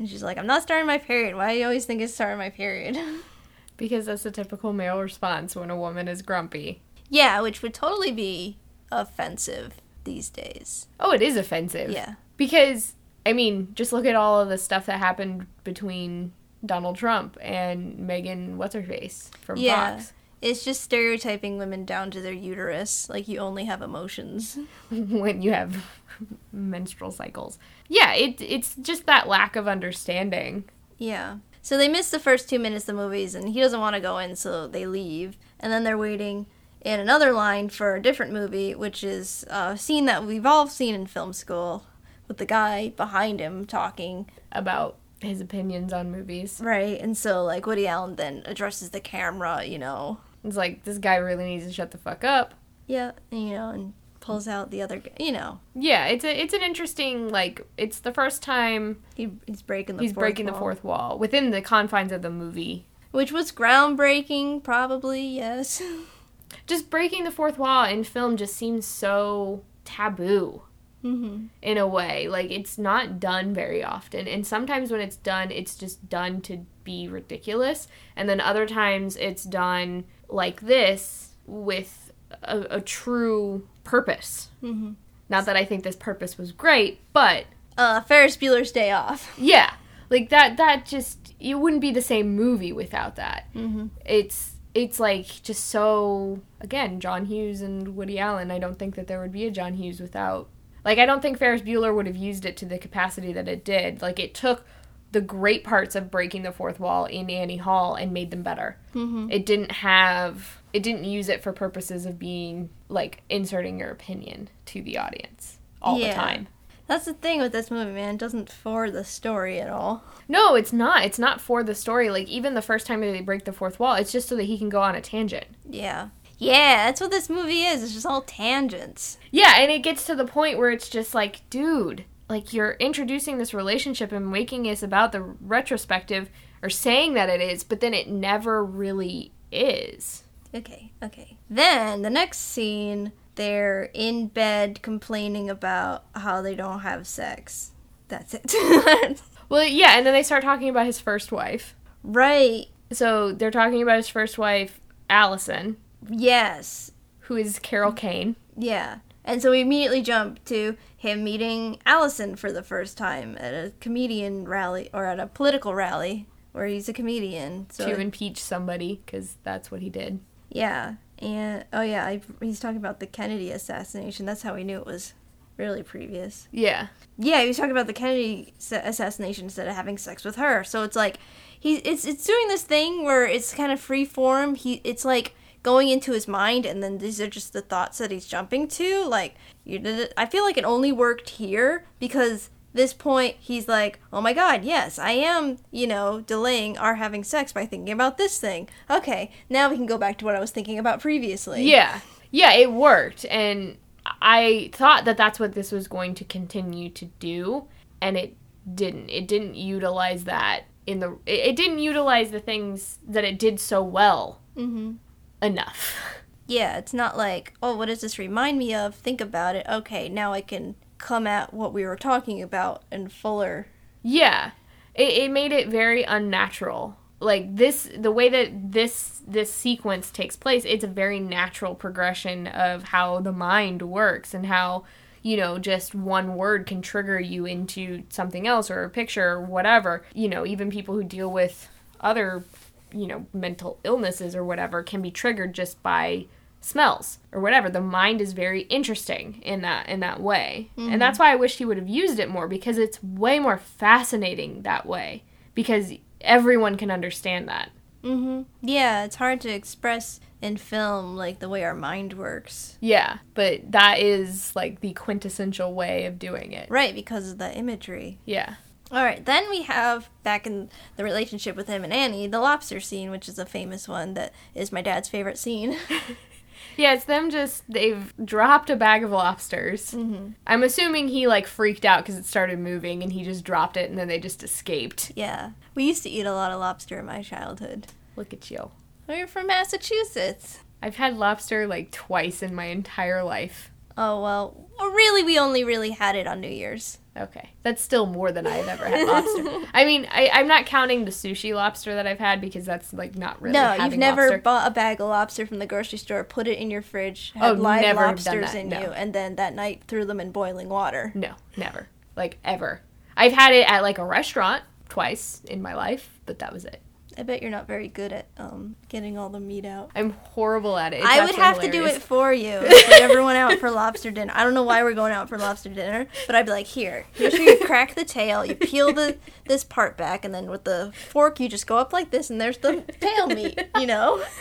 [0.01, 1.37] and she's like, "I'm not starting my period.
[1.37, 2.99] Why do you always think it's starting my period?"
[3.77, 6.83] Because that's a typical male response when a woman is grumpy.
[7.09, 8.59] yeah, which would totally be
[8.93, 10.87] offensive these days.
[10.99, 11.91] Oh, it is offensive.
[11.91, 12.15] Yeah.
[12.37, 16.33] Because, I mean, just look at all of the stuff that happened between
[16.65, 19.97] Donald Trump and Megyn What's Her Face from Yeah.
[19.97, 20.13] Fox.
[20.43, 24.59] It's just stereotyping women down to their uterus, like you only have emotions.
[24.91, 25.85] when you have
[26.53, 27.59] menstrual cycles.
[27.93, 30.65] Yeah, it, it's just that lack of understanding.
[30.97, 31.39] Yeah.
[31.61, 34.01] So they miss the first two minutes of the movies, and he doesn't want to
[34.01, 35.37] go in, so they leave.
[35.59, 36.47] And then they're waiting
[36.81, 40.95] in another line for a different movie, which is a scene that we've all seen
[40.95, 41.85] in film school
[42.29, 44.31] with the guy behind him talking.
[44.53, 46.61] about his opinions on movies.
[46.63, 47.01] Right.
[47.01, 50.19] And so, like, Woody Allen then addresses the camera, you know.
[50.45, 52.55] It's like, this guy really needs to shut the fuck up.
[52.87, 53.13] Yeah.
[53.31, 55.61] You know, and pulls out the other, you know.
[55.75, 60.03] Yeah, it's a it's an interesting like it's the first time He, he's breaking the
[60.03, 60.61] he's fourth breaking the wall.
[60.61, 62.87] fourth wall within the confines of the movie.
[63.13, 65.83] Which was groundbreaking, probably, yes.
[66.67, 70.63] Just breaking the fourth wall in film just seems so taboo.
[71.03, 72.29] hmm in a way.
[72.29, 74.29] Like it's not done very often.
[74.29, 77.89] And sometimes when it's done, it's just done to be ridiculous.
[78.17, 84.49] And then other times it's done like this with a, a true purpose.
[84.61, 84.93] hmm
[85.29, 87.45] Not that I think this purpose was great, but
[87.79, 89.33] Uh, Ferris Bueller's Day Off.
[89.39, 89.75] yeah,
[90.11, 93.45] like that that just it wouldn't be the same movie without that.
[93.55, 93.87] Mm-hmm.
[94.05, 98.51] It's it's like just so again, John Hughes and Woody Allen.
[98.51, 100.49] I don't think that there would be a John Hughes without
[100.85, 103.65] like I don't think Ferris Bueller would have used it to the capacity that it
[103.65, 104.03] did.
[104.03, 104.65] Like it took
[105.13, 108.77] the great parts of breaking the fourth wall in Annie Hall and made them better.
[108.95, 109.29] Mm-hmm.
[109.31, 114.49] It didn't have it didn't use it for purposes of being like inserting your opinion
[114.67, 116.09] to the audience all Yeah.
[116.09, 116.49] the time.
[116.87, 118.17] That's the thing with this movie, man.
[118.17, 120.03] It doesn't for the story at all.
[120.27, 121.05] No, it's not.
[121.05, 122.11] It's not for the story.
[122.11, 124.45] Like even the first time that they break the fourth wall, it's just so that
[124.45, 125.47] he can go on a tangent.
[125.69, 126.09] Yeah.
[126.39, 127.83] Yeah, that's what this movie is.
[127.83, 129.19] It's just all tangents.
[129.31, 133.39] Yeah, and it gets to the point where it's just like, dude, like you're introducing
[133.39, 136.31] this relationship and making us about the retrospective
[136.63, 140.25] or saying that it is, but then it never really is.
[140.55, 141.37] Okay, okay.
[141.49, 147.73] Then the next scene, they're in bed complaining about how they don't have sex.
[148.09, 149.23] That's it.
[149.49, 151.75] Well, yeah, and then they start talking about his first wife.
[152.05, 152.67] right.
[152.93, 155.77] So they're talking about his first wife, Allison,
[156.09, 156.93] Yes.
[157.21, 158.37] who is Carol Kane.
[158.57, 158.99] Yeah.
[159.25, 163.73] And so we immediately jump to him meeting Allison for the first time at a
[163.81, 167.67] comedian rally or at a political rally where he's a comedian.
[167.71, 170.21] So to impeach somebody because that's what he did.
[170.51, 174.27] Yeah, and oh yeah, I, he's talking about the Kennedy assassination.
[174.27, 175.15] That's how we knew it was
[175.57, 176.49] really previous.
[176.51, 176.89] Yeah.
[177.19, 180.65] Yeah, he was talking about the Kennedy sa- assassination instead of having sex with her.
[180.65, 181.19] So it's like
[181.59, 184.55] he it's it's doing this thing where it's kind of free form.
[184.55, 188.11] He it's like going into his mind and then these are just the thoughts that
[188.11, 189.05] he's jumping to.
[189.05, 189.35] Like
[189.65, 193.99] you did it I feel like it only worked here because this point he's like,
[194.13, 198.17] "Oh my god, yes, I am, you know, delaying our having sex by thinking about
[198.19, 201.63] this thing." Okay, now we can go back to what I was thinking about previously.
[201.65, 202.01] Yeah.
[202.31, 203.27] Yeah, it worked.
[203.29, 203.77] And
[204.23, 207.67] I thought that that's what this was going to continue to do.
[208.01, 208.37] And it
[208.73, 209.09] didn't.
[209.11, 211.19] It didn't utilize that in the.
[211.27, 214.97] It, it didn't utilize the things that it did so well Mhm.
[215.43, 215.97] enough.
[216.47, 218.97] Yeah, it's not like, oh, what does this remind me of?
[218.97, 219.65] Think about it.
[219.71, 223.67] Okay, now I can come at what we were talking about in fuller.
[224.03, 224.53] Yeah,
[224.95, 226.97] it, it made it very unnatural.
[227.19, 232.47] Like this, the way that this this sequence takes place, it's a very natural progression
[232.47, 234.85] of how the mind works and how
[235.23, 239.43] you know just one word can trigger you into something else or a picture or
[239.43, 240.05] whatever.
[240.15, 241.69] You know, even people who deal with
[242.01, 242.45] other
[242.93, 246.27] you know mental illnesses or whatever can be triggered just by
[246.61, 251.19] smells or whatever the mind is very interesting in that in that way and that's
[251.19, 254.85] why i wish he would have used it more because it's way more fascinating that
[254.87, 255.23] way
[255.55, 257.71] because everyone can understand that
[258.03, 258.45] Mm-hmm.
[258.67, 262.79] Yeah, it's hard to express in film like the way our mind works.
[262.81, 267.55] yeah but that is like the quintessential way of doing it Right, because of the
[267.55, 268.19] imagery.
[268.25, 268.55] yeah
[268.91, 272.81] All right, then we have back in the relationship with him and Annie, the lobster
[272.81, 275.77] scene, which is a famous one that is my dad's favorite scene.
[276.77, 280.29] yeah it's them just they've dropped a bag of lobsters mm-hmm.
[280.47, 283.89] i'm assuming he like freaked out because it started moving and he just dropped it
[283.91, 287.07] and then they just escaped Yeah, we used to eat a lot of lobster in
[287.07, 287.87] my childhood.
[288.17, 288.71] look at you
[289.09, 290.61] We're from Massachusetts.
[290.83, 293.71] i've had lobster like twice in my entire life
[294.03, 296.97] Oh well, really, we only really had it on New Year's.
[297.15, 299.69] Okay, that's still more than I've ever had lobster.
[299.75, 303.15] I mean, I, I'm not counting the sushi lobster that I've had because that's like
[303.15, 303.53] not really.
[303.53, 304.39] no, you've never lobster.
[304.39, 307.41] bought a bag of lobster from the grocery store, put it in your fridge, Oh,
[307.41, 308.81] had live never lobsters in no.
[308.81, 311.13] you, and then that night threw them in boiling water.
[311.15, 311.89] No, never.
[312.17, 312.81] Like ever.
[313.19, 316.81] I've had it at like a restaurant twice in my life, but that was it.
[317.21, 319.91] I bet you're not very good at um, getting all the meat out.
[319.95, 321.01] I'm horrible at it.
[321.01, 322.49] It's I would have to do it for you.
[322.63, 324.33] If we ever went out for lobster dinner.
[324.35, 327.05] I don't know why we're going out for lobster dinner, but I'd be like, here,
[327.13, 330.65] here's where you crack the tail, you peel the this part back, and then with
[330.65, 333.61] the fork you just go up like this, and there's the tail meat.
[333.79, 334.25] You know?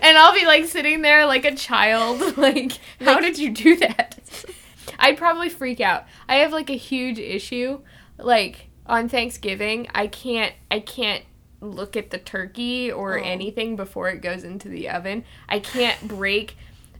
[0.00, 2.20] And I'll be like sitting there like a child.
[2.36, 4.18] Like, how Like- did you do that?
[4.98, 6.06] I'd probably freak out.
[6.28, 7.80] I have like a huge issue.
[8.16, 11.24] Like on Thanksgiving, I can't I can't
[11.60, 13.22] look at the turkey or Oh.
[13.22, 15.24] anything before it goes into the oven.
[15.48, 16.56] I can't break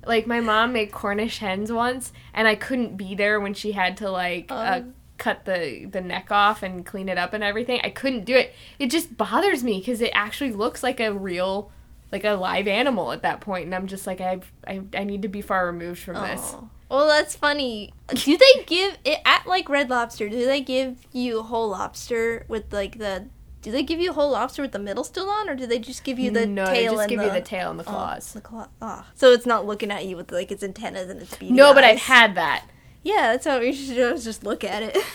[0.06, 3.96] like my mom made Cornish hens once and I couldn't be there when she had
[3.98, 4.92] to like uh, Oh.
[5.18, 7.80] cut the the neck off and clean it up and everything.
[7.84, 8.54] I couldn't do it.
[8.78, 11.70] It just bothers me cuz it actually looks like a real
[12.12, 15.22] like a live animal at that point and I'm just like I've, I I need
[15.22, 16.52] to be far removed from this.
[16.54, 16.68] Oh.
[16.90, 17.92] Well, that's funny.
[18.12, 20.28] Do they give it at like Red Lobster?
[20.28, 23.26] Do they give you whole lobster with like the?
[23.62, 25.78] Do they give you a whole lobster with the middle still on, or do they
[25.78, 27.78] just give you the no, tail they just and give the, you the tail and
[27.78, 28.32] the oh, claws.
[28.32, 28.68] the claw.
[28.80, 31.74] Ah, so it's not looking at you with like its antennas and its beady no,
[31.74, 32.64] but I've had that.
[33.02, 34.96] Yeah, that's how we should always just look at it.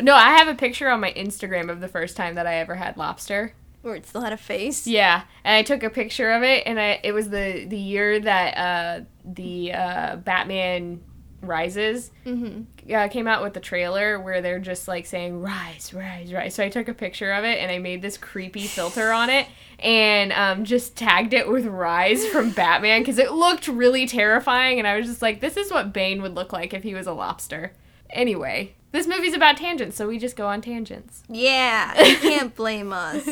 [0.00, 2.74] No, I have a picture on my Instagram of the first time that I ever
[2.74, 3.54] had lobster.
[3.82, 4.86] Where it still had a face.
[4.86, 8.18] Yeah, and I took a picture of it, and I it was the the year
[8.20, 11.02] that uh, the uh, Batman
[11.40, 12.62] Rises Mm-hmm.
[12.92, 16.54] Uh, came out with the trailer where they're just like saying rise, rise, rise.
[16.54, 19.46] So I took a picture of it and I made this creepy filter on it
[19.78, 24.78] and um, just tagged it with rise from Batman because it looked really terrifying.
[24.78, 27.06] And I was just like, this is what Bane would look like if he was
[27.06, 27.72] a lobster.
[28.10, 31.22] Anyway, this movie's about tangents, so we just go on tangents.
[31.28, 33.28] Yeah, you can't blame us.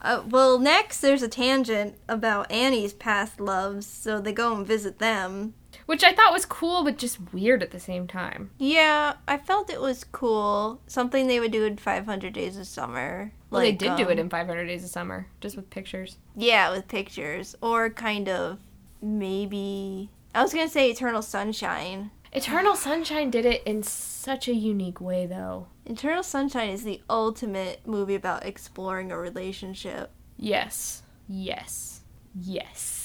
[0.00, 4.98] Uh, well, next there's a tangent about Annie's past loves, so they go and visit
[4.98, 5.54] them.
[5.88, 8.50] Which I thought was cool, but just weird at the same time.
[8.58, 10.82] Yeah, I felt it was cool.
[10.86, 13.32] Something they would do in 500 Days of Summer.
[13.48, 16.18] Well, they Like, did do um, it in 500 Days of Summer, just with pictures.
[16.36, 17.56] Yeah, with pictures.
[17.62, 18.58] Or kind of
[19.00, 20.10] maybe.
[20.34, 22.10] I was gonna say Eternal Sunshine.
[22.34, 25.68] Eternal Sunshine did it in such a unique way, though.
[25.86, 30.10] Eternal Sunshine is the ultimate movie about exploring a relationship.
[30.36, 31.02] Yes.
[31.26, 32.02] Yes.
[32.38, 32.97] Yes.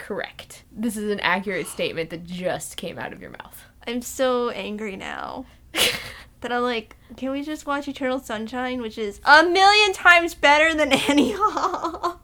[0.00, 0.64] Correct.
[0.72, 3.64] This is an accurate statement that just came out of your mouth.
[3.86, 5.44] I'm so angry now
[6.40, 10.74] that I'm like, can we just watch Eternal Sunshine, which is a million times better
[10.74, 12.18] than Annie Hall?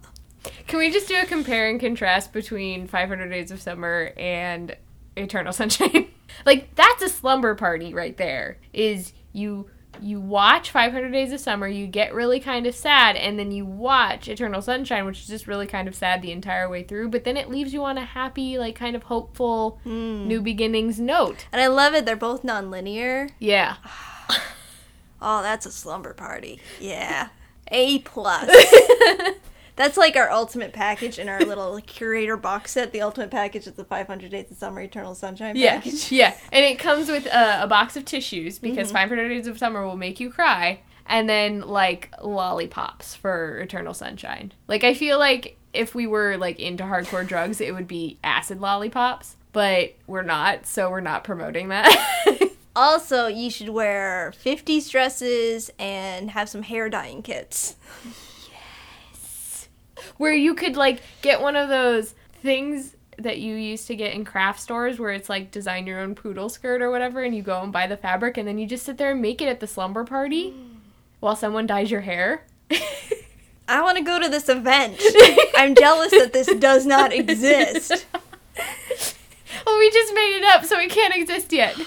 [0.66, 4.74] Can we just do a compare and contrast between 500 Days of Summer and
[5.14, 6.08] Eternal Sunshine?
[6.46, 8.58] like that's a slumber party right there.
[8.72, 9.70] Is you
[10.02, 13.64] you watch 500 Days of Summer, you get really kind of sad, and then you
[13.64, 17.08] watch Eternal Sunshine, which is just really kind of sad the entire way through.
[17.08, 20.26] But then it leaves you on a happy, like kind of hopeful, hmm.
[20.26, 21.46] new beginnings note.
[21.52, 22.04] And I love it.
[22.04, 23.28] They're both non-linear.
[23.38, 23.76] Yeah.
[25.18, 26.60] Oh, that's a slumber party.
[26.78, 27.28] Yeah.
[27.68, 28.50] A plus.
[29.76, 32.92] That's like our ultimate package in our little curator box set.
[32.92, 36.10] The ultimate package is the 500 Days of Summer Eternal Sunshine Yeah, package.
[36.12, 38.96] yeah, and it comes with a, a box of tissues because mm-hmm.
[38.96, 44.52] 500 Days of Summer will make you cry, and then like lollipops for Eternal Sunshine.
[44.66, 48.60] Like I feel like if we were like into hardcore drugs, it would be acid
[48.60, 51.92] lollipops, but we're not, so we're not promoting that.
[52.76, 57.76] Also, you should wear 50s dresses and have some hair dyeing kits.
[60.18, 64.24] Where you could like get one of those things that you used to get in
[64.24, 67.62] craft stores where it's like design your own poodle skirt or whatever and you go
[67.62, 69.66] and buy the fabric and then you just sit there and make it at the
[69.66, 70.76] slumber party mm.
[71.20, 72.44] while someone dyes your hair.
[73.68, 75.00] I want to go to this event.
[75.56, 78.06] I'm jealous that this does not exist.
[79.66, 81.76] well, we just made it up so it can't exist yet.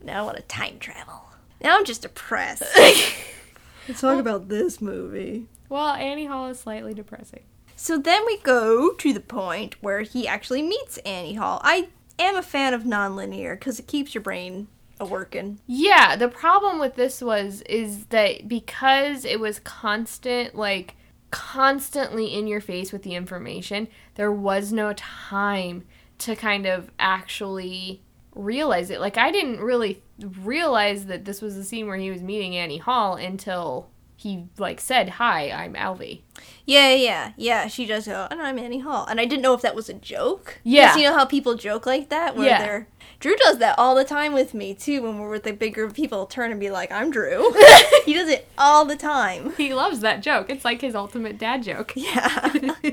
[0.00, 1.24] Now I want to time travel.
[1.60, 2.62] Now I'm just depressed.
[2.76, 5.46] Let's talk about this movie.
[5.68, 7.42] Well, Annie Hall is slightly depressing.
[7.76, 11.60] So then we go to the point where he actually meets Annie Hall.
[11.62, 14.68] I am a fan of nonlinear because it keeps your brain
[15.00, 15.60] a working.
[15.66, 20.96] Yeah, the problem with this was is that because it was constant like
[21.30, 25.84] constantly in your face with the information, there was no time
[26.18, 28.02] to kind of actually
[28.34, 29.00] realize it.
[29.00, 32.78] Like I didn't really realize that this was the scene where he was meeting Annie
[32.78, 36.22] Hall until he like said, "Hi, I'm Alvy."
[36.66, 37.68] Yeah, yeah, yeah.
[37.68, 39.94] She does go, and I'm Annie Hall, and I didn't know if that was a
[39.94, 40.58] joke.
[40.64, 40.96] Yeah.
[40.96, 42.58] you know how people joke like that, where Yeah.
[42.58, 42.88] they're.
[43.20, 45.02] Drew does that all the time with me too.
[45.02, 47.54] When we're with a big group of people, turn and be like, "I'm Drew."
[48.04, 49.52] he does it all the time.
[49.56, 50.50] He loves that joke.
[50.50, 51.92] It's like his ultimate dad joke.
[51.94, 52.52] Yeah.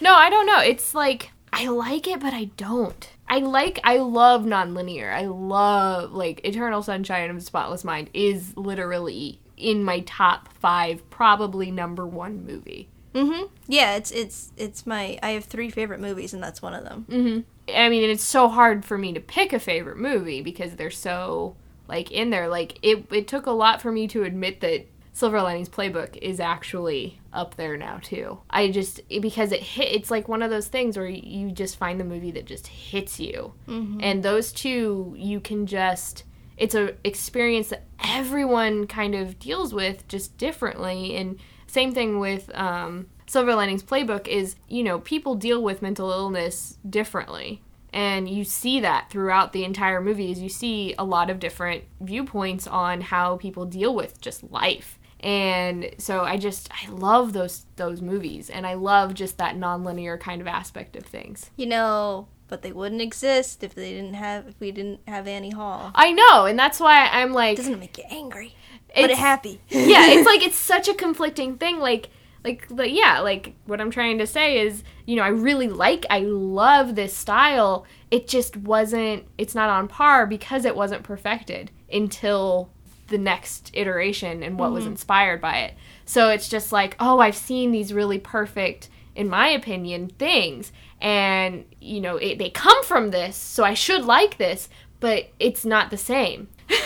[0.00, 0.60] No, I don't know.
[0.60, 3.10] It's like I like it, but I don't.
[3.28, 5.12] I like I love nonlinear.
[5.12, 11.08] I love like Eternal Sunshine of the Spotless Mind is literally in my top five,
[11.10, 12.88] probably number one movie.
[13.14, 13.48] mhm.
[13.66, 15.18] Yeah, it's it's it's my.
[15.22, 17.06] I have three favorite movies, and that's one of them.
[17.08, 17.40] Mm-hmm.
[17.74, 21.56] I mean, it's so hard for me to pick a favorite movie because they're so
[21.88, 22.48] like in there.
[22.48, 26.40] Like it, it took a lot for me to admit that Silver Linings Playbook is
[26.40, 28.38] actually up there now too.
[28.50, 29.88] I just because it hit.
[29.94, 33.18] It's like one of those things where you just find the movie that just hits
[33.18, 36.24] you, and those two you can just.
[36.56, 42.50] It's a experience that everyone kind of deals with just differently, and same thing with
[42.54, 48.44] um, Silver Linings Playbook is you know people deal with mental illness differently, and you
[48.44, 50.30] see that throughout the entire movie.
[50.30, 54.98] Is you see a lot of different viewpoints on how people deal with just life,
[55.20, 60.18] and so I just I love those those movies, and I love just that nonlinear
[60.18, 61.50] kind of aspect of things.
[61.56, 65.50] You know, but they wouldn't exist if they didn't have if we didn't have Annie
[65.50, 65.90] Hall.
[65.94, 68.54] I know, and that's why I'm like Doesn't it make you angry?
[68.94, 69.60] But it happy.
[69.68, 71.78] yeah, it's like it's such a conflicting thing.
[71.78, 72.10] Like,
[72.44, 76.06] like, like, yeah, like what I'm trying to say is, you know, I really like,
[76.08, 77.86] I love this style.
[78.10, 79.24] It just wasn't.
[79.36, 82.70] It's not on par because it wasn't perfected until
[83.08, 84.92] the next iteration and what was mm-hmm.
[84.92, 85.74] inspired by it.
[86.04, 90.72] So it's just like, oh, I've seen these really perfect, in my opinion, things,
[91.06, 95.64] and you know, it, they come from this, so I should like this, but it's
[95.64, 96.48] not the same.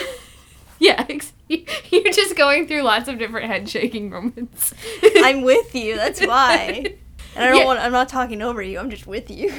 [0.82, 1.06] Yeah,
[1.48, 4.72] you're just going through lots of different head shaking moments.
[5.16, 5.94] I'm with you.
[5.94, 6.96] That's why.
[7.36, 7.64] And I don't Yeah.
[7.66, 7.80] want.
[7.80, 8.78] I'm not talking over you.
[8.78, 9.52] I'm just with you.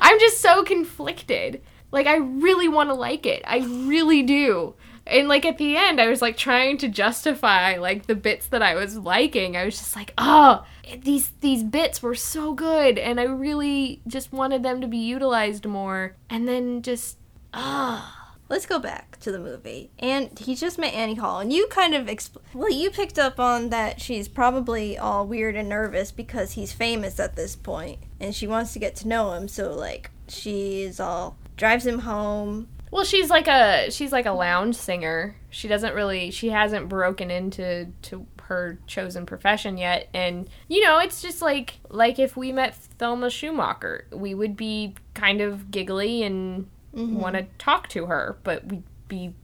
[0.00, 1.62] I'm just so conflicted.
[1.90, 3.42] Like I really want to like it.
[3.44, 4.74] I really do.
[5.04, 8.62] And like at the end I was like trying to justify like the bits that
[8.62, 9.56] I was liking.
[9.56, 10.64] I was just like, "Oh,
[11.00, 15.66] these these bits were so good and I really just wanted them to be utilized
[15.66, 17.18] more." And then just
[17.54, 18.22] ah
[18.52, 19.90] let's go back to the movie.
[19.98, 23.40] And he just met Annie Hall, and you kind of exp- well, you picked up
[23.40, 28.34] on that she's probably all weird and nervous because he's famous at this point, and
[28.34, 29.48] she wants to get to know him.
[29.48, 32.68] So like she's all drives him home.
[32.90, 35.34] Well, she's like a she's like a lounge singer.
[35.48, 40.98] She doesn't really she hasn't broken into to her chosen profession yet and you know,
[40.98, 46.22] it's just like like if we met Thelma Schumacher, we would be kind of giggly
[46.22, 49.34] and want to talk to her, but we'd be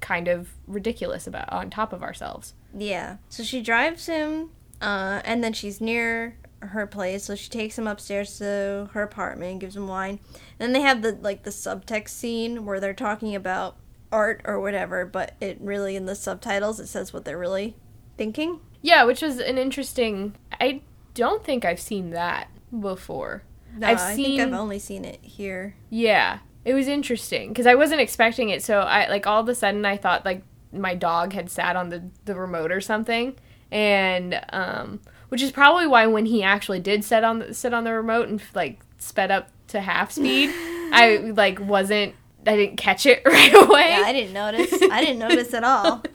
[0.00, 2.54] kind of ridiculous about on top of ourselves.
[2.76, 3.16] Yeah.
[3.28, 4.50] So she drives him,
[4.80, 9.60] uh, and then she's near her place, so she takes him upstairs to her apartment,
[9.60, 10.20] gives him wine.
[10.58, 13.76] And then they have the like the subtext scene where they're talking about
[14.10, 17.76] art or whatever, but it really in the subtitles it says what they're really
[18.18, 18.60] thinking.
[18.82, 20.82] Yeah, which was an interesting I
[21.14, 22.48] don't think I've seen that
[22.78, 23.42] before.
[23.76, 25.74] No, I've I think I've only seen it here.
[25.90, 28.62] Yeah, it was interesting because I wasn't expecting it.
[28.62, 30.42] So I like all of a sudden I thought like
[30.72, 33.36] my dog had sat on the the remote or something,
[33.70, 37.84] and um, which is probably why when he actually did sit on the, sit on
[37.84, 40.50] the remote and like sped up to half speed,
[40.92, 42.14] I like wasn't
[42.46, 43.90] I didn't catch it right away.
[43.90, 44.72] Yeah, I didn't notice.
[44.90, 46.02] I didn't notice at all.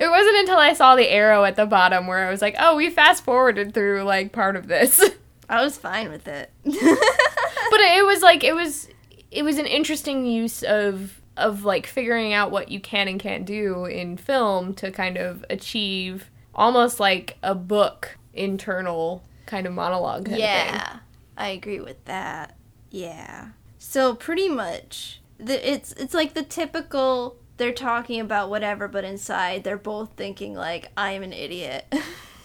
[0.00, 2.76] it wasn't until I saw the arrow at the bottom where I was like, oh,
[2.76, 5.02] we fast forwarded through like part of this.
[5.48, 6.50] I was fine with it.
[6.64, 8.88] but it was like it was
[9.30, 13.44] it was an interesting use of of like figuring out what you can and can't
[13.44, 20.26] do in film to kind of achieve almost like a book internal kind of monologue
[20.26, 20.40] kind of thing.
[20.40, 20.98] Yeah,
[21.36, 22.56] I agree with that.
[22.90, 23.48] Yeah.
[23.78, 27.36] So pretty much, the, it's it's like the typical.
[27.56, 31.92] They're talking about whatever, but inside they're both thinking like, "I am an idiot."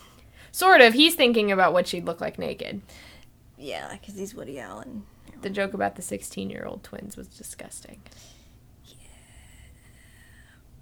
[0.51, 2.81] sort of he's thinking about what she'd look like naked
[3.57, 5.03] yeah, because he's Woody Allen.
[5.41, 8.01] the joke about the 16 year old twins was disgusting
[8.85, 8.95] Yeah.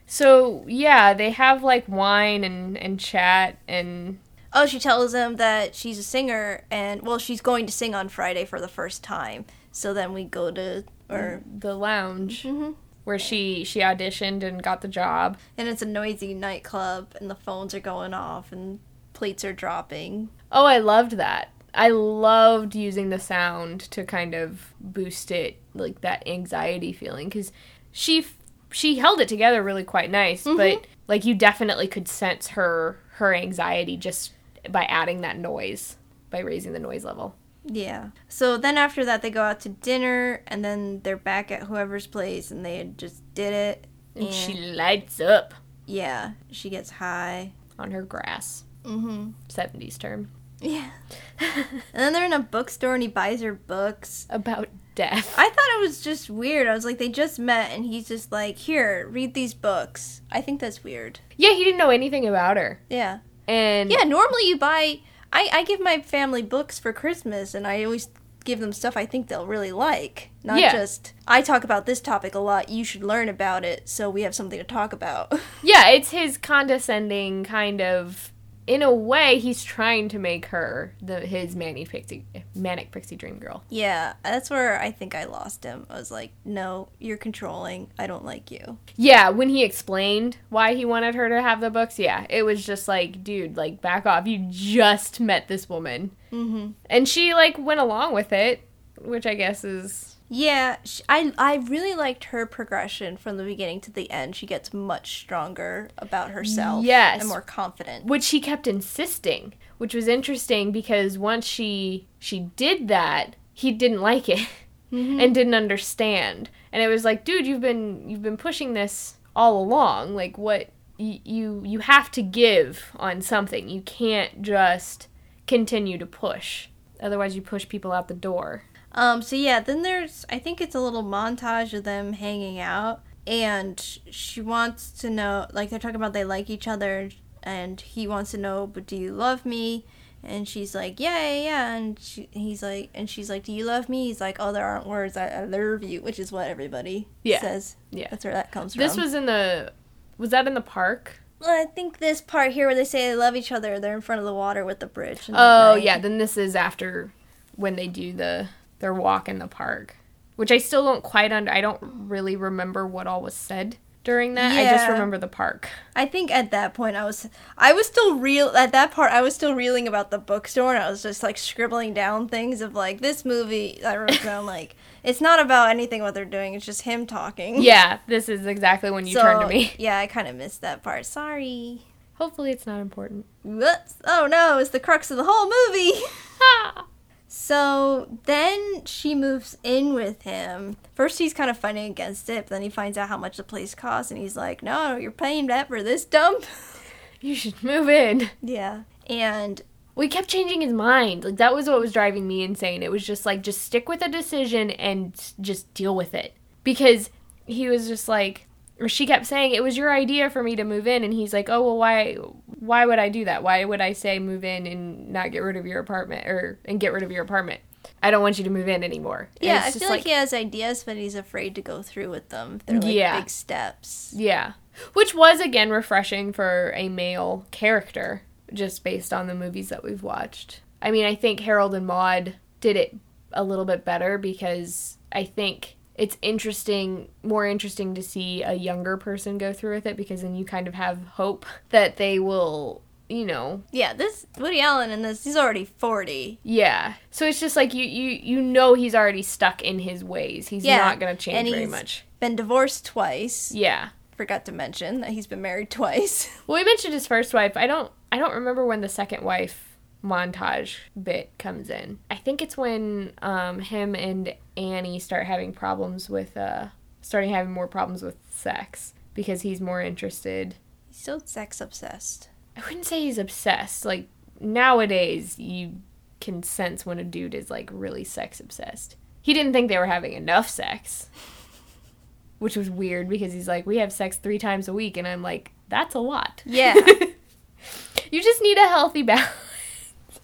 [0.05, 4.19] so yeah they have like wine and and chat and
[4.53, 8.07] Oh, she tells him that she's a singer, and well, she's going to sing on
[8.07, 9.45] Friday for the first time.
[9.73, 12.75] So then we go to, or the lounge Mhm.
[13.07, 17.35] Where she she auditioned and got the job and it's a noisy nightclub, and the
[17.35, 18.81] phones are going off, and
[19.13, 20.27] plates are dropping.
[20.51, 21.47] Oh, I loved that.
[21.73, 27.53] I loved using the sound to kind of boost it, like that anxiety feeling, because
[27.93, 28.27] she
[28.73, 30.57] she held it together really quite nice, mm-hmm.
[30.57, 34.33] but like you definitely could sense her her anxiety just
[34.69, 35.95] by adding that noise,
[36.29, 37.35] by raising the noise level.
[37.67, 38.09] Yeah.
[38.27, 42.07] So then after that, they go out to dinner, and then they're back at whoever's
[42.07, 43.87] place, and they just did it.
[44.15, 45.53] And she lights up
[45.87, 47.53] yeah, she gets high.
[47.79, 48.65] on her grass.
[48.83, 49.29] Mm-hmm.
[49.49, 50.29] 70s term.
[50.59, 50.89] Yeah.
[51.39, 54.27] and then they're in a bookstore, and he buys her books.
[54.29, 55.33] About death.
[55.37, 56.67] I thought it was just weird.
[56.67, 60.21] I was like, they just met, and he's just like, here, read these books.
[60.29, 61.21] I think that's weird.
[61.37, 62.81] yeah, he didn't know anything about her.
[62.89, 63.19] Yeah.
[63.47, 64.99] And Yeah, normally you buy.
[65.31, 68.09] I, I give my family books for Christmas, and I always
[68.45, 70.29] give them stuff I think they'll really like.
[70.43, 70.71] Not Yeah.
[70.71, 74.21] just, I talk about this topic a lot, you should learn about it, so we
[74.21, 75.33] have something to talk about.
[75.63, 78.31] Yeah, it's his condescending kind of.
[78.67, 83.39] In a way, he's trying to make her the his manic pixie manic pixie dream
[83.39, 83.63] girl.
[83.69, 85.85] yeah, that's where I think I lost him.
[85.89, 87.89] I was like, no, you're controlling.
[87.97, 88.77] I don't like you.
[88.97, 92.65] Yeah, when he explained why he wanted her to have the books, yeah, it was
[92.65, 94.27] just like, dude, like back off.
[94.27, 96.71] You just met this woman, Mm-hmm.
[96.89, 98.67] and she like went along with it,
[98.99, 103.79] which I guess is Yeah, sh I I really liked her progression from the beginning
[103.81, 104.35] to the end.
[104.35, 106.83] She gets much stronger about herself.
[106.83, 107.21] Yes.
[107.21, 108.05] and more confident.
[108.05, 114.01] which she kept insisting, which was interesting because once she she did that, he didn't
[114.01, 114.39] like it
[114.91, 115.19] mm-hmm.
[115.19, 116.49] and didn't understand.
[116.71, 120.13] And it was like, dude, you've been you've been pushing this all along.
[120.13, 123.69] Like what y- you you have to give on something.
[123.69, 125.07] You can't just
[125.47, 126.67] continue to push.
[126.99, 128.63] Otherwise you push people out the door.
[128.97, 133.01] Um, so yeah, then there's I think it's a little montage of them hanging out
[133.27, 133.79] and
[134.09, 137.11] she wants to know like they're talking about they like each other
[137.43, 139.85] and he wants to know, but do you love me?
[140.23, 141.75] And she's like, yeah, yeah, yeah.
[141.75, 144.07] And she, he's like, and she's like, do you love me?
[144.07, 145.15] He's like, oh, there aren't words.
[145.15, 147.39] I, I love you, which is what everybody Yeah.
[147.39, 147.75] says.
[147.91, 148.07] Yeah.
[148.09, 148.79] That's where that comes from.
[148.81, 149.71] This was in the
[150.17, 151.19] was that in the park?
[151.39, 154.01] Well, I think this part here where they say they love each other, they're in
[154.01, 155.29] front of the water with the bridge.
[155.31, 157.13] Oh yeah, then this is after
[157.55, 158.47] when they do the
[158.79, 159.95] their walk in the park,
[160.35, 161.51] which I still don't quite under.
[161.51, 164.53] I don't really remember what all was said during that.
[164.53, 165.67] I just remember the park.
[165.93, 169.21] I think at that point I was I was still real at that part I
[169.21, 172.73] was still reeling about the bookstore and I was just like scribbling down things of
[172.73, 176.65] like this movie I wrote down like it's not about anything what they're doing it's
[176.65, 177.61] just him talking.
[177.61, 179.73] Yeah, this is exactly when you So, turn to me.
[179.77, 181.05] Yeah, I kind of missed that part.
[181.05, 181.81] Sorry.
[182.13, 183.25] Hopefully, it's not important.
[183.43, 183.95] Whoops.
[184.05, 185.99] Oh no, it's the crux of the whole movie.
[186.39, 186.85] Ah.
[187.27, 190.77] So then she moves in with him.
[190.95, 193.43] First, he's kind of fighting against it, but then he finds out how much the
[193.43, 196.45] place costs, and he's like, "No, you're paying that for this dump."
[197.21, 198.29] you should move in.
[198.41, 199.61] yeah, and
[199.95, 201.23] We kept changing his mind.
[201.23, 202.83] Like that was what was driving me insane.
[202.83, 206.33] It was just like just stick with a decision and just deal with it.
[206.63, 207.09] Because
[207.47, 208.47] he was just like
[208.79, 211.33] or she kept saying it was your idea for me to move in and he's
[211.33, 212.13] like, "Oh, well why
[212.59, 213.43] why would I do that?
[213.43, 216.79] Why would I say move in and not get rid of your apartment or and
[216.79, 217.61] get rid of your apartment?
[218.03, 220.33] I don't want you to move in anymore." And yeah, I feel like, he has
[220.33, 222.59] ideas, but he's afraid to go through with them.
[222.65, 223.19] They're like Yeah.
[223.19, 224.13] big steps.
[224.15, 224.53] Yeah.
[224.93, 228.21] Which was again refreshing for a male character,
[228.53, 230.61] just based on the movies that we've watched.
[230.81, 232.95] I mean, I think Harold and Maude did it
[233.33, 238.97] a little bit better because I think it's interesting, more interesting to see a younger
[238.97, 242.81] person go through with it because then you kind of have hope that they will,
[243.09, 246.39] you know, Yeah, this Woody Allen in this, he's already forty.
[246.43, 246.93] yeah.
[247.11, 250.49] So it's just like you you you know he's already stuck in his ways.
[250.49, 252.03] He's Yeah, not going to and change very he's- much.
[252.19, 253.51] Been divorced twice.
[253.51, 253.89] Yeah.
[254.15, 256.27] Forgot to mention that he's been married twice.
[256.47, 257.55] Well, we mentioned his first wife.
[257.55, 259.66] I don't I don't remember when the second wife
[260.03, 261.99] montage bit comes in.
[262.09, 266.67] I think it's when um, him and Annie start having problems with uh
[267.01, 270.55] starting having more problems with sex because he's more interested.
[270.87, 272.29] he's still sex obsessed.
[272.55, 273.85] I wouldn't say he's obsessed.
[273.85, 274.07] Like
[274.39, 275.81] nowadays you
[276.19, 278.95] can sense when a dude is like really sex obsessed.
[279.21, 281.09] He didn't think they were having enough sex.
[282.39, 285.23] Which was weird because he's like, we have sex three times a week, and I'm
[285.23, 286.43] like, that's a lot.
[286.45, 286.75] Yeah.
[288.11, 289.46] you just need a healthy balance.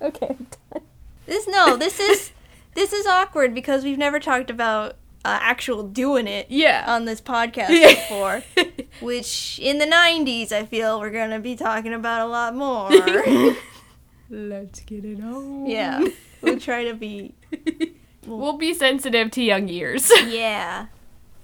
[0.03, 0.83] Okay, I'm done.
[1.25, 2.31] This no, this is
[2.75, 4.93] this is awkward because we've never talked about
[5.25, 6.83] uh, actual doing it Yeah.
[6.87, 7.93] on this podcast Yeah.
[7.93, 8.43] before.
[9.01, 12.89] Which in the '90s, I feel we're gonna be talking about a lot more.
[14.29, 15.67] Let's get it on.
[15.67, 16.03] yeah,
[16.41, 17.35] we'll try to be.
[18.25, 20.11] we'll be sensitive to young ears.
[20.27, 20.87] Yeah.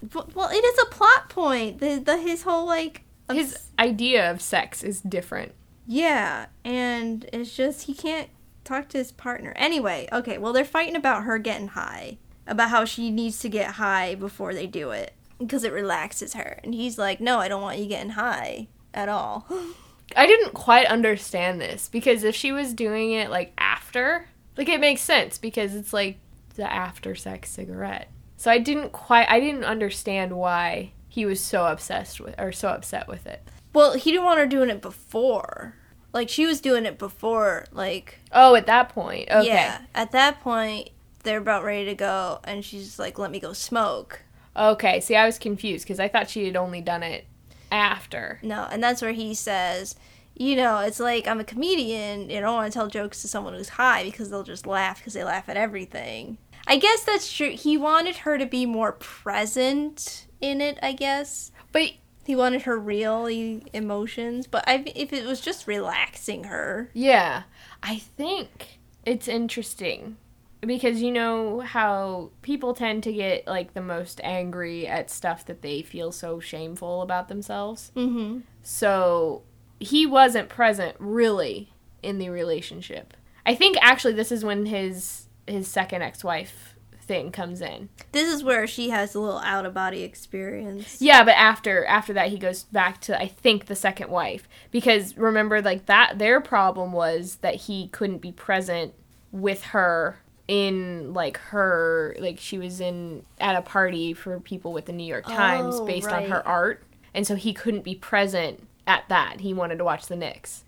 [0.02, 1.78] But, well, it is a plot point.
[1.78, 5.52] The the his whole like His idea of sex is different.
[5.86, 8.28] Yeah, and it's just he can't
[8.70, 9.52] talk to his partner.
[9.56, 12.18] Anyway, okay, well they're fighting about her getting high.
[12.46, 16.58] About how she needs to get high before they do it because it relaxes her.
[16.64, 19.46] And he's like, "No, I don't want you getting high at all."
[20.16, 24.80] I didn't quite understand this because if she was doing it like after, like it
[24.80, 26.18] makes sense because it's like
[26.56, 28.10] the after sex cigarette.
[28.36, 32.68] So I didn't quite I didn't understand why he was so obsessed with or so
[32.68, 33.42] upset with it.
[33.72, 35.74] well, he didn't want her doing it before.
[36.12, 39.28] Like she was doing it before like Oh, at that point.
[39.30, 39.46] Okay.
[39.46, 39.82] yeah.
[39.94, 40.90] At that point,
[41.22, 44.22] they're about ready to go and she's like, "Let me go smoke."
[44.56, 45.00] Okay.
[45.00, 47.26] See, I was confused because I thought she had only done it
[47.70, 48.40] after.
[48.42, 49.94] No, and that's where he says,
[50.34, 52.30] you know, it's like I'm a comedian.
[52.30, 55.14] You don't want to tell jokes to someone who's high because they'll just laugh because
[55.14, 56.38] they laugh at everything.
[56.66, 57.50] I guess that's true.
[57.50, 60.78] He wanted her to be more present in it.
[60.82, 61.92] I guess But
[62.30, 63.26] he wanted her real
[63.72, 64.46] emotions.
[64.46, 67.42] But I, if it was just relaxing her, Yeah,
[67.82, 70.16] I think it's interesting
[70.60, 75.60] because you know how people tend to get like the most angry at stuff that
[75.62, 77.90] they feel so shameful about themselves.
[77.96, 78.42] mm-hmm.
[78.62, 79.42] So
[79.80, 81.72] he wasn't present really
[82.04, 83.16] in the relationship.
[83.44, 86.69] I think actually this is when his his second ex-wife
[87.10, 87.88] thing comes in.
[88.12, 91.02] this is where she has a little out of body experience.
[91.02, 95.16] Yeah, but after after that he goes back to I think the second wife because
[95.16, 98.94] remember like that their problem was that he couldn't be present
[99.32, 104.86] with her in like her like she was in at a party for people with
[104.86, 108.68] the New York Times Oh, based on her art and so he couldn't be present
[108.86, 109.40] at that.
[109.40, 110.64] He wanted to watch the Knicks.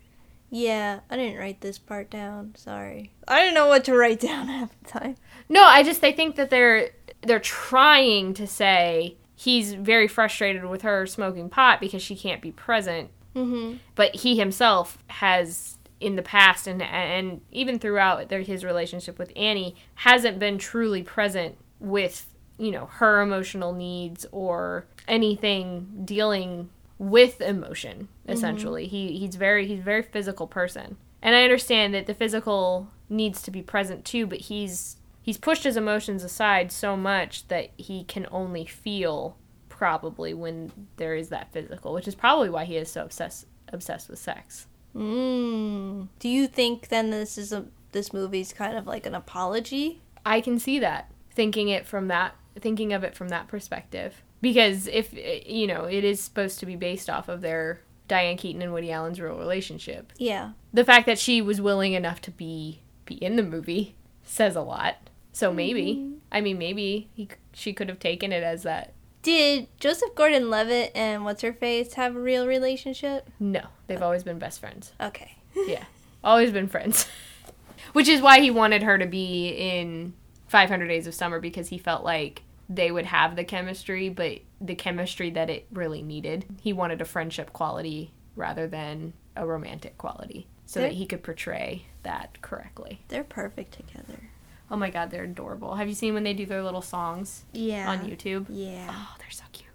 [0.49, 2.53] Yeah, I didn't write this part down.
[2.55, 5.15] Sorry, I didn't know what to write down half the time.
[5.53, 6.89] No, I just I think that they're
[7.21, 12.51] they're trying to say he's very frustrated with her smoking pot because she can't be
[12.51, 13.11] present.
[13.35, 13.77] Mm-hmm.
[13.95, 19.31] but he himself has in the past and and even throughout their, his relationship with
[19.35, 22.27] Annie hasn't been truly present with
[22.59, 28.85] you know her emotional needs or anything dealing with emotion essentially.
[28.85, 30.97] He he's very he's a very physical person.
[31.23, 35.63] And i understand that the physical needs to be present too but he's he's pushed
[35.63, 39.37] his emotions aside so much that he can only feel
[39.69, 44.09] probably when there is that physical, which is probably why he is so obsessed obsessed
[44.09, 44.67] with sex.
[44.95, 46.09] Mm.
[46.19, 50.01] Do you think then this is a this movie's kind of like an apology?
[50.25, 54.85] I can see that thinking it from that thinking of it from that perspective because
[54.87, 58.73] if you know it is supposed to be based off of their Diane Keaton and
[58.73, 60.13] Woody Allen's real relationship.
[60.17, 60.51] Yeah.
[60.73, 64.61] The fact that she was willing enough to be be in the movie says a
[64.61, 65.02] lot.
[65.33, 66.13] So maybe, mm-hmm.
[66.31, 68.93] I mean, maybe he she could have taken it as that.
[69.23, 73.29] Did Joseph Gordon-Levitt and what's her face have a real relationship?
[73.39, 74.05] No, they've oh.
[74.05, 74.91] always been best friends.
[75.01, 75.37] Okay.
[75.67, 75.85] yeah,
[76.23, 77.07] always been friends.
[77.93, 80.13] Which is why he wanted her to be in
[80.47, 84.75] 500 Days of Summer because he felt like they would have the chemistry, but the
[84.75, 86.45] chemistry that it really needed.
[86.61, 91.23] He wanted a friendship quality rather than a romantic quality so they're, that he could
[91.23, 93.01] portray that correctly.
[93.07, 94.29] They're perfect together.
[94.73, 95.75] Oh my god, they're adorable.
[95.75, 97.43] Have you seen when they do their little songs?
[97.53, 97.87] Yeah.
[97.91, 98.47] On YouTube?
[98.49, 98.87] Yeah.
[98.89, 99.69] Oh, they're so cute.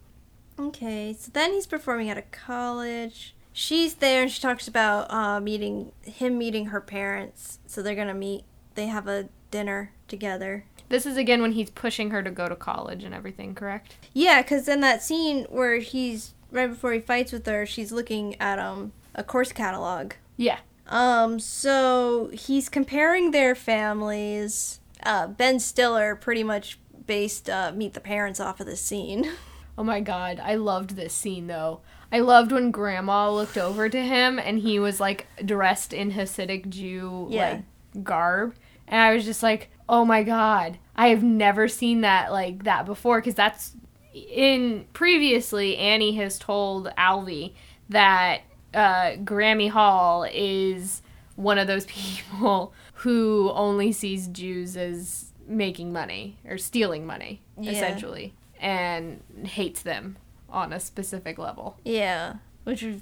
[0.58, 3.36] Okay, so then he's performing at a college.
[3.52, 7.60] She's there and she talks about uh, meeting him meeting her parents.
[7.68, 8.42] So they're gonna meet.
[8.74, 10.64] They have a dinner together.
[10.88, 13.94] This is again when he's pushing her to go to college and everything, correct?
[14.12, 18.34] Yeah, because in that scene where he's right before he fights with her, she's looking
[18.40, 20.14] at um a course catalog.
[20.36, 20.58] Yeah.
[20.88, 21.38] Um.
[21.38, 24.80] So he's comparing their families.
[25.02, 29.30] Uh, ben Stiller pretty much based uh, Meet the Parents off of this scene.
[29.78, 31.82] Oh my god, I loved this scene though.
[32.10, 36.68] I loved when Grandma looked over to him and he was like dressed in Hasidic
[36.68, 37.60] Jew yeah.
[37.92, 38.56] like garb,
[38.88, 42.86] and I was just like, oh my god, I have never seen that like that
[42.86, 43.76] before because that's
[44.12, 47.54] in previously Annie has told Alvy
[47.88, 48.40] that
[48.74, 51.02] uh, Grammy Hall is
[51.36, 57.72] one of those people who only sees Jews as making money or stealing money yeah.
[57.72, 60.16] essentially and hates them
[60.50, 61.78] on a specific level.
[61.84, 63.00] Yeah, which is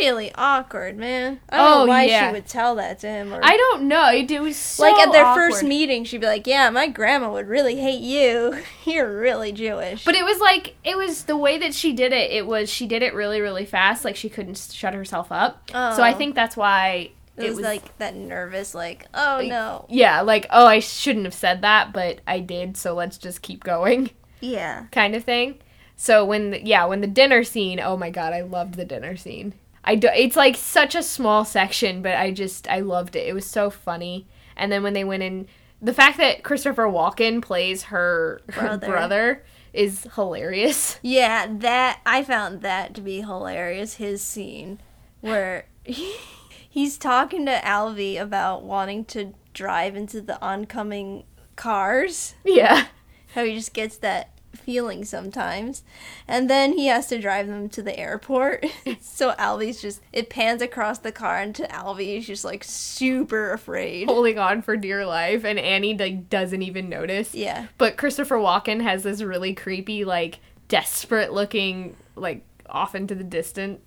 [0.00, 1.40] really awkward, man.
[1.48, 2.28] I don't oh, know why yeah.
[2.28, 3.32] she would tell that to him.
[3.32, 4.10] Or, I don't know.
[4.10, 5.52] It, it was so like at their awkward.
[5.52, 8.62] first meeting, she'd be like, "Yeah, my grandma would really hate you.
[8.84, 12.30] You're really Jewish." But it was like it was the way that she did it.
[12.30, 14.04] It was she did it really, really fast.
[14.04, 15.70] Like she couldn't shut herself up.
[15.74, 15.96] Oh.
[15.96, 16.16] So I oh.
[16.16, 17.10] think that's why.
[17.36, 19.86] It, it was, was, like that nervous, like, oh like, no.
[19.88, 23.64] Yeah, like, oh, I shouldn't have said that, but I did, so let's just keep
[23.64, 24.10] going.
[24.40, 24.86] Yeah.
[24.92, 25.58] Kind of thing.
[25.96, 29.16] So when, the, yeah, when the dinner scene, oh my god, I loved the dinner
[29.16, 29.54] scene.
[29.84, 33.26] I do, it's like such a small section, but I just I loved it.
[33.26, 34.26] It was so funny.
[34.56, 35.46] And then when they went in,
[35.82, 38.86] the fact that Christopher Walken plays her, brother.
[38.86, 40.98] her brother is hilarious.
[41.02, 43.94] Yeah, that I found that to be hilarious.
[43.94, 44.80] His scene
[45.20, 45.66] where
[46.74, 51.22] he's talking to Alvy about wanting to drive into the oncoming
[51.54, 52.34] cars.
[52.44, 52.86] Yeah.
[53.34, 55.84] How he just gets that feeling sometimes.
[56.26, 58.66] And then he has to drive them to the airport.
[59.00, 63.52] so Alvy's just it pans across the car and to Alvy is just like super
[63.52, 64.08] afraid.
[64.08, 67.36] Holding on for dear life and Annie like doesn't even notice.
[67.36, 67.68] Yeah.
[67.78, 73.80] But Christopher Walken has this really creepy, like desperate looking, like off into the distance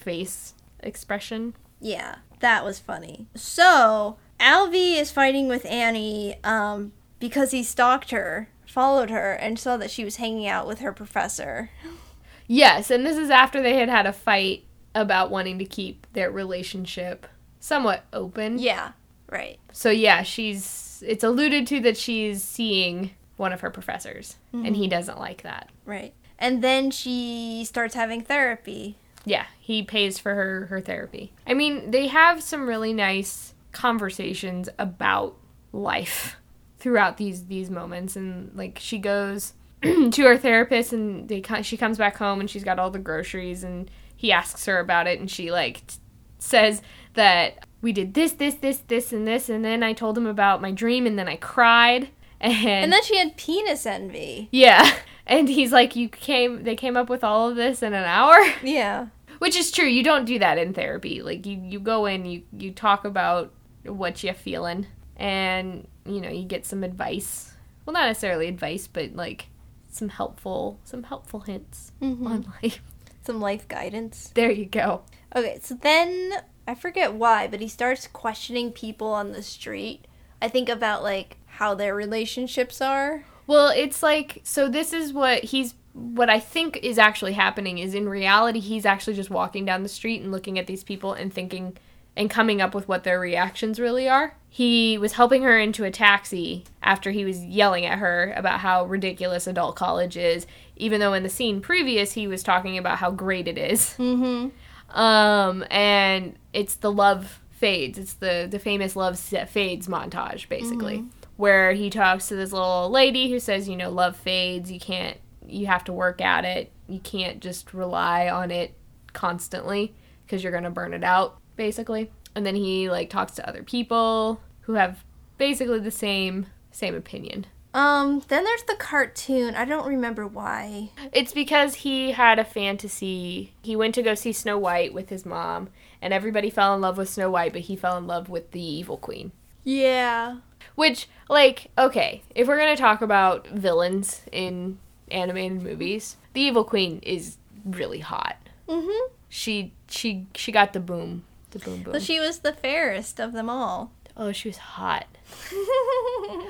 [0.00, 1.54] face expression.
[1.84, 2.16] Yeah.
[2.40, 3.26] That was funny.
[3.34, 9.76] So Alvy is fighting with Annie um, because he stalked her followed her and saw
[9.76, 11.70] that she was hanging out with her professor.
[12.46, 14.64] Yes, and this is after they had had a fight
[14.94, 17.26] about wanting to keep their relationship
[17.58, 18.58] somewhat open.
[18.58, 18.92] Yeah,
[19.30, 19.58] right.
[19.72, 24.66] So yeah, she's it's alluded to that she's seeing one of her professors mm-hmm.
[24.66, 24.90] and he mm-hmm.
[24.90, 25.70] doesn't like that.
[25.86, 26.12] Right.
[26.38, 28.98] And then she starts having therapy.
[29.24, 31.32] Yeah, he pays for her her therapy.
[31.46, 35.36] I mean, they have some really nice conversations about
[35.72, 36.36] life
[36.78, 41.98] throughout these these moments and like she goes to her therapist and they she comes
[41.98, 45.30] back home and she's got all the groceries and he asks her about it and
[45.30, 45.96] she like t-
[46.38, 46.82] says
[47.14, 50.62] that we did this this this this and this and then I told him about
[50.62, 52.08] my dream and then I cried
[52.40, 54.48] and and then she had penis envy.
[54.52, 54.94] Yeah.
[55.26, 58.36] And he's like you came they came up with all of this in an hour?
[58.62, 59.08] Yeah.
[59.38, 59.86] Which is true.
[59.86, 61.20] You don't do that in therapy.
[61.20, 63.52] Like you you go in, you you talk about
[63.84, 67.52] what you're feeling and you know you get some advice
[67.84, 69.46] well not necessarily advice but like
[69.88, 72.26] some helpful some helpful hints mm-hmm.
[72.26, 72.82] on life
[73.22, 75.02] some life guidance there you go
[75.34, 76.32] okay so then
[76.66, 80.06] i forget why but he starts questioning people on the street
[80.42, 85.44] i think about like how their relationships are well it's like so this is what
[85.44, 89.82] he's what i think is actually happening is in reality he's actually just walking down
[89.82, 91.76] the street and looking at these people and thinking
[92.16, 94.36] and coming up with what their reactions really are.
[94.48, 98.84] He was helping her into a taxi after he was yelling at her about how
[98.84, 103.10] ridiculous adult college is, even though in the scene previous he was talking about how
[103.10, 103.94] great it is.
[103.98, 104.96] Mm-hmm.
[104.96, 107.98] Um, and it's the love fades.
[107.98, 111.04] It's the the famous love fades montage, basically,
[111.36, 114.70] where he talks to this little lady who says, you know, love fades.
[114.70, 115.18] You can't.
[115.46, 116.72] You have to work at it.
[116.88, 118.74] You can't just rely on it
[119.12, 122.10] constantly because you're gonna burn it out, basically.
[122.34, 125.04] And then he like talks to other people who have
[125.38, 127.46] basically the same same opinion.
[127.72, 129.56] Um, then there's the cartoon.
[129.56, 130.90] I don't remember why.
[131.12, 133.52] It's because he had a fantasy.
[133.62, 135.70] He went to go see Snow White with his mom,
[136.00, 138.62] and everybody fell in love with Snow White, but he fell in love with the
[138.62, 139.32] evil queen.
[139.64, 140.36] Yeah.
[140.74, 144.78] Which, like, okay, if we're gonna talk about villains in
[145.10, 148.36] animated movies, the evil queen is really hot.
[148.68, 149.12] Mm-hmm.
[149.28, 151.92] She she she got the boom, the boom boom.
[151.92, 153.92] But she was the fairest of them all.
[154.16, 155.06] oh, she was hot.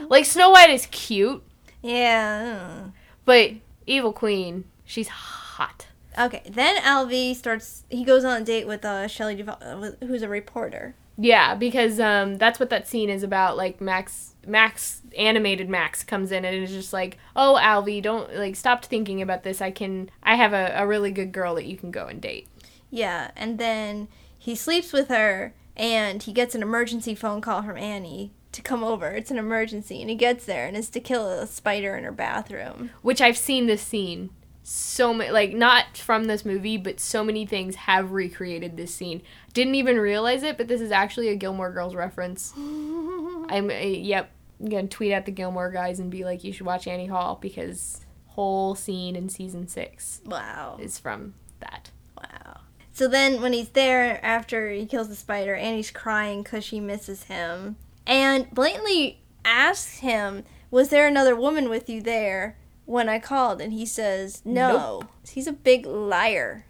[0.08, 1.42] Like Snow White is cute,
[1.82, 2.88] yeah.
[3.24, 3.52] but
[3.86, 5.86] evil queen, she's hot.
[6.18, 6.42] Okay.
[6.48, 7.84] Then Alvy starts.
[7.88, 10.94] He goes on a date with uh, Shelley Duvall, uh, who's a reporter.
[11.16, 13.56] Yeah, because um, that's what that scene is about.
[13.56, 18.56] Like Max, Max, animated Max comes in and is just like, "Oh, Alvy, don't like
[18.56, 19.60] stop thinking about this.
[19.60, 22.48] I can, I have a, a really good girl that you can go and date."
[22.90, 27.76] Yeah, and then he sleeps with her, and he gets an emergency phone call from
[27.76, 29.10] Annie to come over.
[29.10, 32.12] It's an emergency, and he gets there, and it's to kill a spider in her
[32.12, 32.90] bathroom.
[33.02, 34.30] Which I've seen this scene
[34.64, 39.22] so many, like not from this movie, but so many things have recreated this scene.
[39.54, 42.52] Didn't even realize it, but this is actually a Gilmore Girls reference.
[42.56, 44.30] I'm, uh, yep,
[44.60, 47.38] I'm gonna tweet at the Gilmore guys and be like, you should watch Annie Hall
[47.40, 50.76] because whole scene in season six Wow.
[50.80, 51.90] is from that.
[52.18, 52.60] Wow.
[52.92, 57.24] So then, when he's there after he kills the spider, Annie's crying because she misses
[57.24, 57.76] him,
[58.06, 63.72] and blatantly asks him, "Was there another woman with you there when I called?" And
[63.72, 66.66] he says, "No." He's a big liar.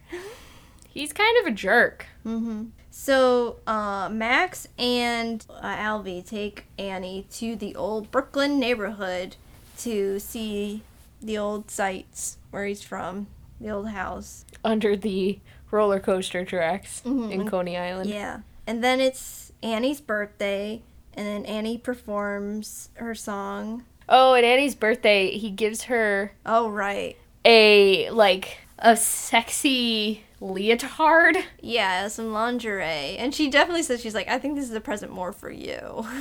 [0.88, 2.06] He's kind of a jerk.
[2.24, 2.64] Mm-hmm.
[2.96, 9.34] So uh, Max and uh, Alvy take Annie to the old Brooklyn neighborhood
[9.78, 10.82] to see
[11.20, 13.26] the old sites where he's from,
[13.60, 14.44] the old house.
[14.64, 15.40] Under the
[15.72, 17.32] roller coaster tracks Mhm.
[17.32, 18.08] in Coney Island.
[18.08, 18.38] Yeah.
[18.64, 20.80] And then it's Annie's birthday,
[21.14, 23.82] and then Annie performs her song.
[24.08, 27.16] Oh, at Annie's birthday, he gives her Oh, right.
[27.44, 31.36] a like a sexy leotard.
[31.60, 33.16] Yeah, some lingerie.
[33.16, 36.06] And she definitely says, she's like, I think this is a present more for you.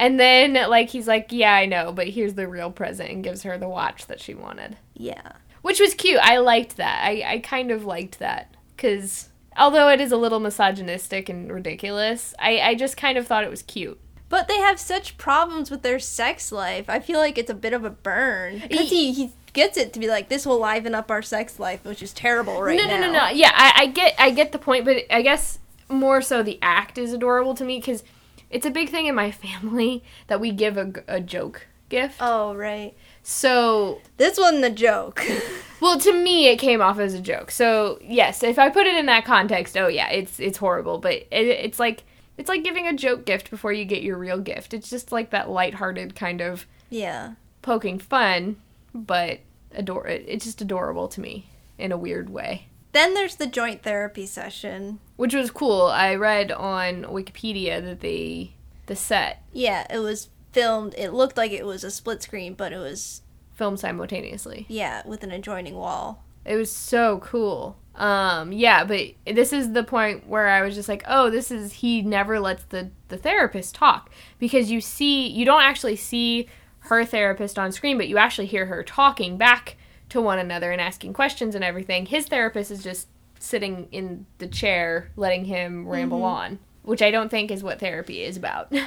[0.00, 3.42] And then like he's like, "Yeah, I know, but here's the real present." and gives
[3.42, 4.76] her the watch that she wanted.
[4.94, 5.32] yeah.
[5.62, 6.20] Which was cute.
[6.22, 7.02] I liked that.
[7.02, 12.32] I I kind of liked that cuz although it is a little misogynistic and ridiculous,
[12.38, 13.98] I I just kind of thought it was cute.
[14.28, 16.88] But they have such problems with their sex life.
[16.88, 18.60] I feel like it's a bit of a burn.
[18.68, 21.84] Because he, he gets it to be like, this will liven up our sex life,
[21.84, 23.00] which is terrible right no, now.
[23.00, 23.28] no, no, no.
[23.28, 26.98] Yeah, I, I get, I get the point, but I guess more so the act
[26.98, 28.02] is adorable to me because
[28.50, 32.16] it's a big thing in my family that we give a, a joke gift.
[32.20, 32.94] Oh, right.
[33.22, 35.22] So, This wasn't a joke.
[35.80, 37.50] well, to me, it came off as a joke.
[37.50, 41.12] So, yes, if I put it in that context, oh yeah, it's it's horrible, but
[41.12, 42.04] it, it's like
[42.38, 44.72] it's like giving a joke gift before you get your real gift.
[44.72, 47.34] It's just like that lighthearted kind of yeah.
[47.60, 48.56] poking fun,
[48.94, 49.40] but
[49.74, 50.06] adore.
[50.06, 51.48] It's just adorable to me
[51.78, 52.68] in a weird way.
[52.92, 54.98] Then there's the joint therapy session.
[55.16, 55.82] which was cool.
[55.82, 58.52] I read on Wikipedia that they
[58.86, 60.94] the set Yeah, it was filmed.
[60.96, 63.22] It looked like it was a split screen, but it was,
[63.54, 64.64] filmed simultaneously.
[64.68, 66.24] yeah, with an adjoining wall.
[66.44, 67.76] It was so cool.
[67.94, 71.72] Um, yeah, but this is the point where I was just like, oh, this is
[71.74, 76.48] he never lets the the therapist talk because you see you don't actually see
[76.88, 79.76] her therapist on screen, but you actually hear her talking back
[80.08, 82.06] to one another and asking questions and everything.
[82.06, 83.08] His therapist is just
[83.38, 86.26] sitting in the chair letting him ramble mm-hmm.
[86.26, 88.72] on, which I don't think is what therapy is about.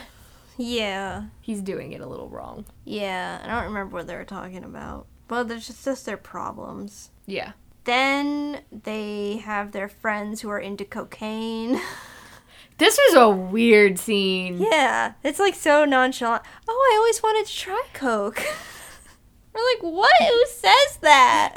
[0.57, 1.25] Yeah.
[1.41, 2.65] He's doing it a little wrong.
[2.85, 5.07] Yeah, I don't remember what they were talking about.
[5.29, 7.09] Well, there's just, just their problems.
[7.25, 7.53] Yeah.
[7.85, 11.79] Then they have their friends who are into cocaine.
[12.81, 14.57] This was a weird scene.
[14.59, 16.41] yeah, it's like so nonchalant.
[16.67, 18.37] Oh, I always wanted to try coke.
[19.53, 20.11] We're like, what?
[20.19, 21.53] Who says that?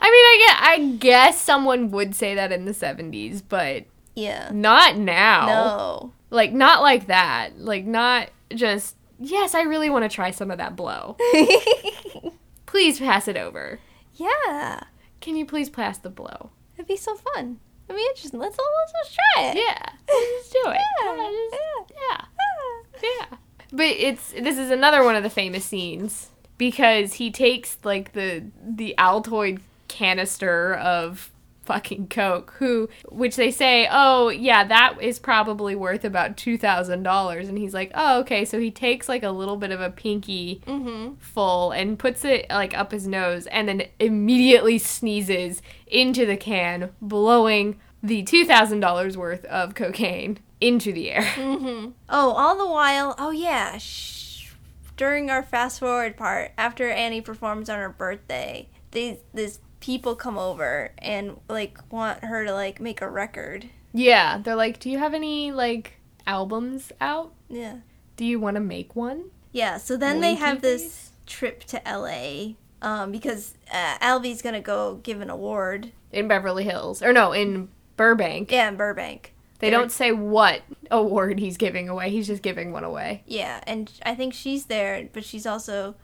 [0.00, 3.84] I mean, I get, I guess someone would say that in the 70s, but
[4.14, 4.48] Yeah.
[4.52, 5.46] not now.
[5.46, 6.12] No.
[6.30, 7.58] Like, not like that.
[7.58, 11.16] Like, not just, yes, I really want to try some of that blow.
[12.66, 13.80] Please pass it over.
[14.14, 14.80] yeah,
[15.20, 16.50] Can you please pass the blow?
[16.76, 17.58] it'd be so fun.
[17.90, 18.40] I mean, interesting.
[18.40, 19.56] Let's all let's just try it.
[19.56, 20.80] Yeah, let's do it.
[21.02, 22.24] Yeah, Yeah, just- yeah.
[22.40, 22.82] Ah.
[23.02, 23.36] Yeah.
[23.72, 28.44] But it's this is another one of the famous scenes because he takes like the
[28.62, 31.30] the Altoid canister of
[31.68, 37.58] fucking coke who which they say oh yeah that is probably worth about $2000 and
[37.58, 41.14] he's like oh okay so he takes like a little bit of a pinky Mm-hmm.
[41.20, 46.90] full and puts it like up his nose and then immediately sneezes into the can
[47.00, 51.90] blowing the $2000 worth of cocaine into the air Mm-hmm.
[52.08, 53.14] Oh, all the while.
[53.18, 53.76] Oh yeah.
[53.78, 54.48] Shh.
[54.96, 60.38] During our fast forward part, after Annie performs on her birthday, these these people come
[60.38, 63.68] over and like want her to like make a record.
[63.92, 65.94] Yeah, they're like, "Do you have any like
[66.26, 67.32] albums out?
[67.48, 67.78] Yeah.
[68.16, 69.78] Do you want to make one?" Yeah.
[69.78, 72.56] So then they have this trip to L.A.
[72.80, 75.92] Um, because uh, Alvy's gonna go give an award.
[76.12, 78.50] In Beverly Hills, or no, in Burbank.
[78.50, 79.34] Yeah, in Burbank.
[79.58, 82.10] They don't say what award he's giving away.
[82.10, 83.24] He's just giving one away.
[83.26, 85.96] Yeah, and I think she's there, but she's also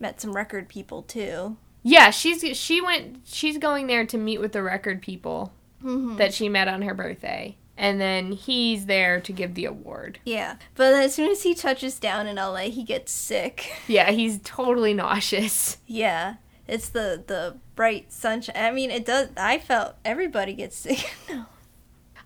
[0.00, 1.56] met some record people too.
[1.88, 3.20] Yeah, she's she went.
[3.24, 5.52] She's going there to meet with the record people
[5.84, 6.16] Mm-hmm.
[6.16, 10.18] that she met on her birthday, and then he's there to give the award.
[10.24, 13.70] Yeah, but as soon as he touches down in LA, he gets sick.
[13.86, 15.76] Yeah, he's totally nauseous.
[15.86, 18.56] Yeah, it's the the bright sunshine.
[18.56, 19.28] I mean, it does.
[19.36, 21.12] I felt everybody gets sick.
[21.28, 21.44] no.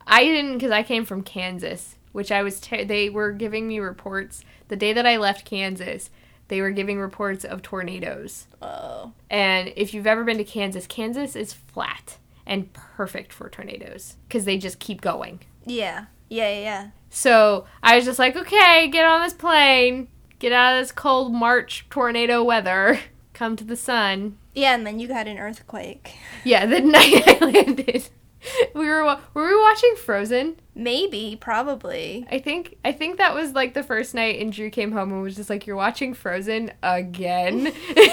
[0.06, 2.60] I didn't because I came from Kansas, which I was.
[2.60, 6.08] Ter- they were giving me reports the day that I left Kansas.
[6.50, 8.48] They were giving reports of tornadoes.
[8.60, 9.12] Oh.
[9.30, 14.44] And if you've ever been to Kansas, Kansas is flat and perfect for tornadoes because
[14.46, 15.38] they just keep going.
[15.64, 16.06] Yeah.
[16.28, 16.50] Yeah.
[16.50, 16.60] Yeah.
[16.60, 16.90] Yeah.
[17.08, 20.08] So I was just like, okay, get on this plane,
[20.40, 22.98] get out of this cold March tornado weather,
[23.32, 24.36] come to the sun.
[24.52, 26.16] Yeah, and then you got an earthquake.
[26.42, 28.08] Yeah, the night I landed,
[28.74, 30.56] we were were we watching Frozen?
[30.74, 32.26] Maybe, probably.
[32.30, 35.22] I think I think that was like the first night, and Drew came home and
[35.22, 37.72] was just like, "You're watching Frozen again."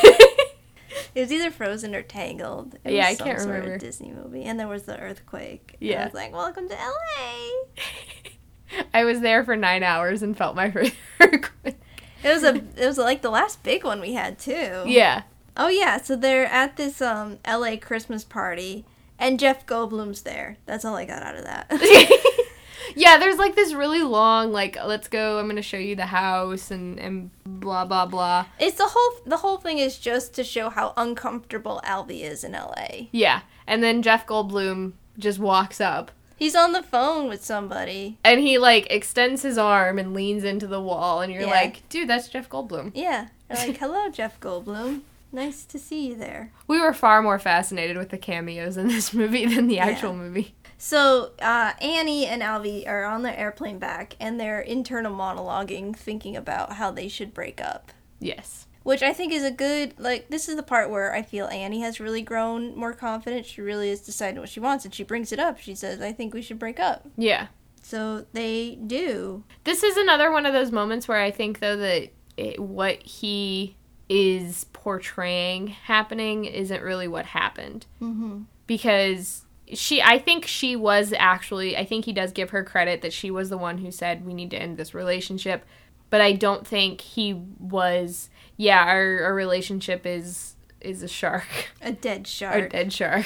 [1.16, 2.76] It was either Frozen or Tangled.
[2.84, 3.74] It Yeah, was I some can't sort remember.
[3.76, 5.76] Of Disney movie, and there was the earthquake.
[5.80, 6.02] Yeah.
[6.02, 10.70] I was like, "Welcome to LA." I was there for nine hours and felt my
[10.70, 11.78] first earthquake.
[12.24, 12.56] It was a.
[12.76, 14.84] It was like the last big one we had too.
[14.86, 15.24] Yeah.
[15.56, 18.86] Oh yeah, so they're at this um LA Christmas party
[19.20, 20.58] and Jeff Goldblum's there.
[20.66, 21.68] That's all I got out of that.
[22.96, 26.72] yeah, there's like this really long, like, let's go, I'm gonna show you the house
[26.72, 28.46] and, and blah blah blah.
[28.60, 32.54] it's the whole the whole thing is just to show how uncomfortable Alvy is in
[32.54, 33.08] LA.
[33.12, 33.42] Yeah.
[33.66, 38.20] And then Jeff Goldblum just walks up He's on the phone with somebody.
[38.24, 41.48] and he like extends his arm and leans into the wall and you're Yeah.
[41.50, 42.92] like, dude, that's Jeff Goldblum.
[42.94, 43.30] Yeah.
[43.50, 45.02] They're like, "Hello, Jeff Goldblum.
[45.32, 49.14] Nice to see you there." We were far more fascinated with the cameos in this
[49.14, 49.86] movie than the Yeah.
[49.86, 50.56] actual movie.
[50.78, 56.36] So uh, Annie and Alvy are on the airplane back, and they're internal monologuing, thinking
[56.36, 57.92] about how they should break up.
[58.20, 58.66] Yes.
[58.84, 61.82] which I think is a good like this is the part where I feel Annie
[61.82, 63.46] has really grown more confident.
[63.46, 65.60] She really is deciding what she wants and she brings it up.
[65.60, 67.48] She says, "I think we should break up." Yeah.
[67.82, 69.44] So they do.
[69.66, 73.76] This is another one of those moments where I think though that it, what he
[74.10, 78.46] is portraying happening isn't really what happened Mhm.
[78.66, 79.44] because
[79.74, 83.30] she I think she was actually I think he does give her credit that she
[83.32, 85.66] was the one who said we need to end this relationship
[86.10, 91.48] but I don't think he was yeah our, our relationship is is a shark
[91.82, 92.56] A dead shark.
[92.66, 93.26] A dead shark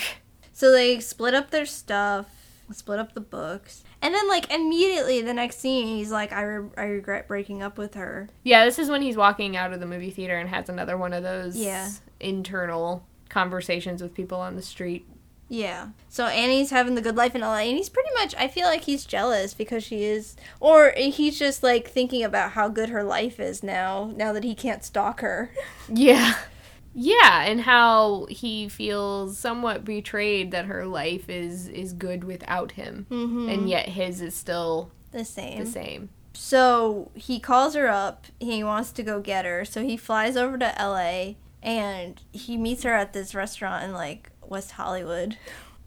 [0.51, 2.27] So they split up their stuff,
[2.71, 3.84] split up the books.
[4.01, 7.77] And then like immediately the next scene he's like I, re- I regret breaking up
[7.77, 8.29] with her.
[8.43, 11.13] yeah this is when he's walking out of the movie theater and has another one
[11.13, 11.89] of those Yeah.
[12.19, 15.05] internal conversations with people on the street
[15.49, 15.89] Yeah.
[16.09, 18.83] So Annie's having the good life in LA, and he's pretty much, I feel like
[18.83, 23.37] he's jealous because she is, or he's just like thinking about how good her life
[23.39, 25.51] is now, now that he can't stalk her.
[25.93, 26.35] Yeah.
[26.93, 33.05] Yeah, and how he feels somewhat betrayed that her life is is good without him.
[33.09, 33.49] Mm-hmm.
[33.49, 35.63] And yet his is still the same.
[35.63, 36.09] the same.
[36.33, 38.25] So he calls her up.
[38.39, 39.63] He wants to go get her.
[39.65, 41.33] So he flies over to LA
[41.63, 45.37] and he meets her at this restaurant in like West Hollywood.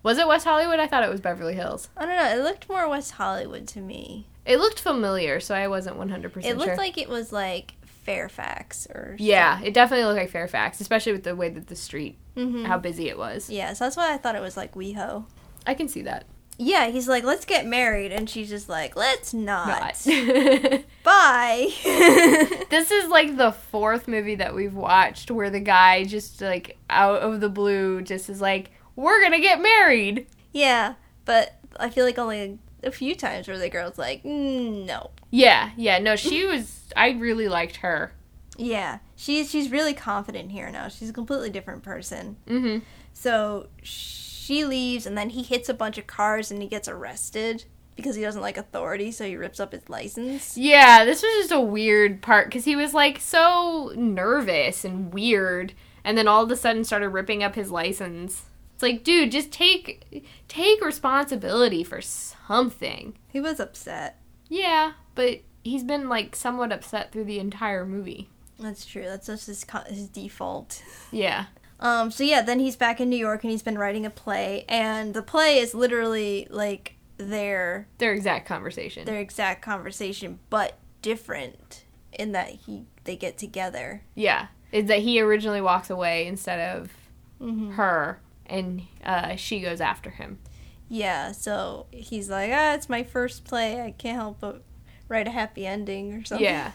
[0.02, 0.78] Was it West Hollywood?
[0.78, 1.88] I thought it was Beverly Hills.
[1.96, 2.38] I don't know.
[2.38, 4.26] It looked more West Hollywood to me.
[4.44, 6.76] It looked familiar, so I wasn't 100% It looked sure.
[6.76, 7.72] like it was like
[8.04, 12.18] Fairfax or yeah, it definitely looked like Fairfax, especially with the way that the street,
[12.34, 13.50] hmm how busy it was.
[13.50, 15.24] Yeah, so that's why I thought it was like WeHo.
[15.66, 16.26] I can see that.
[16.56, 19.66] Yeah, he's like, let's get married, and she's just like, let's not.
[20.06, 20.06] Not.
[21.02, 21.68] Bye.
[22.70, 27.20] This is like the fourth movie that we've watched where the guy just like out
[27.22, 30.94] of the blue just is like, "We're gonna get married." yeah,
[31.24, 35.10] but I feel like only a few times where the girl's like, "Mm, no.
[35.30, 35.98] Yeah, yeah.
[35.98, 36.82] No, she was.
[36.96, 38.12] I really liked her.
[38.56, 40.88] Yeah, she's she's really confident here now.
[40.88, 42.36] She's a completely different person.
[42.46, 42.84] Mm-hmm.
[43.12, 47.64] So she leaves, and then he hits a bunch of cars, and he gets arrested
[47.96, 49.10] because he doesn't like authority.
[49.10, 50.56] So he rips up his license.
[50.56, 55.72] Yeah, this was just a weird part because he was like so nervous and weird,
[56.04, 58.44] and then all of a sudden started ripping up his license.
[58.74, 63.16] It's like, dude, just take take responsibility for something.
[63.28, 64.20] He was upset.
[64.48, 68.28] Yeah, but he's been like somewhat upset through the entire movie.
[68.58, 69.04] That's true.
[69.04, 70.82] That's just his his default.
[71.10, 71.46] Yeah.
[71.80, 72.10] Um.
[72.10, 75.14] So yeah, then he's back in New York, and he's been writing a play, and
[75.14, 79.04] the play is literally like their Their exact conversation.
[79.06, 84.02] their exact conversation, but different in that he they get together.
[84.14, 84.48] yeah.
[84.72, 86.90] Is that he originally walks away instead of
[87.40, 87.72] Mm-hmm.
[87.72, 90.38] her, and uh, she goes after him.
[90.88, 93.80] Yeah, so he's like, ah, it's my first play.
[93.80, 94.62] I can't help but
[95.08, 96.44] write a happy ending or something.
[96.44, 96.72] Yeah.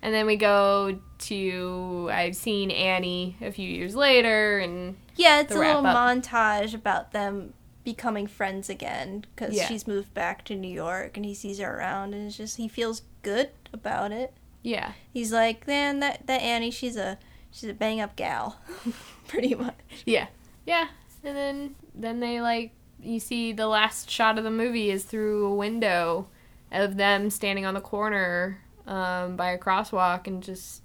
[0.00, 5.52] And then we go to I've seen Annie a few years later and Yeah, it's
[5.52, 6.22] a little wrap-up.
[6.22, 7.52] montage about them
[7.82, 9.66] becoming friends again because Yeah.
[9.66, 12.68] she's moved back to New York and he sees her around and it's just he
[12.68, 14.34] feels good about it.
[14.62, 14.92] yeah.
[15.12, 17.18] He's like, man, that that Annie, she's a
[17.50, 18.60] she's a bang up gal,
[19.26, 19.74] pretty much.
[20.06, 20.28] Yeah.
[20.64, 20.88] Yeah.
[21.28, 25.46] And then then they like you see the last shot of the movie is through
[25.46, 26.26] a window
[26.72, 30.82] of them standing on the corner um, by a crosswalk and just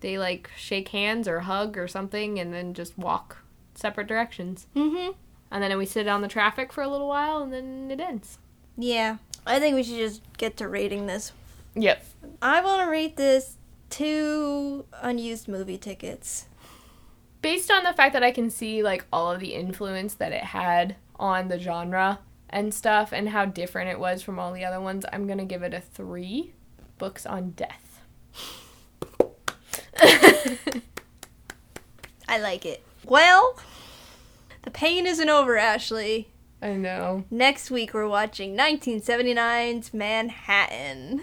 [0.00, 3.38] they like shake hands or hug or something and then just walk
[3.74, 4.66] separate directions.
[4.76, 5.12] Mm-hmm.
[5.50, 8.38] And then we sit on the traffic for a little while and then it ends.
[8.76, 11.32] Yeah, I think we should just get to rating this.
[11.74, 12.04] Yep.
[12.42, 13.56] I want to rate this
[13.88, 16.46] two unused movie tickets.
[17.44, 20.44] Based on the fact that I can see like all of the influence that it
[20.44, 24.80] had on the genre and stuff and how different it was from all the other
[24.80, 26.54] ones, I'm gonna give it a three
[26.96, 28.00] books on death.
[32.26, 32.82] I like it.
[33.04, 33.58] Well,
[34.62, 36.30] the pain isn't over, Ashley.
[36.62, 37.24] I know.
[37.30, 41.22] Next week we're watching 1979's Manhattan,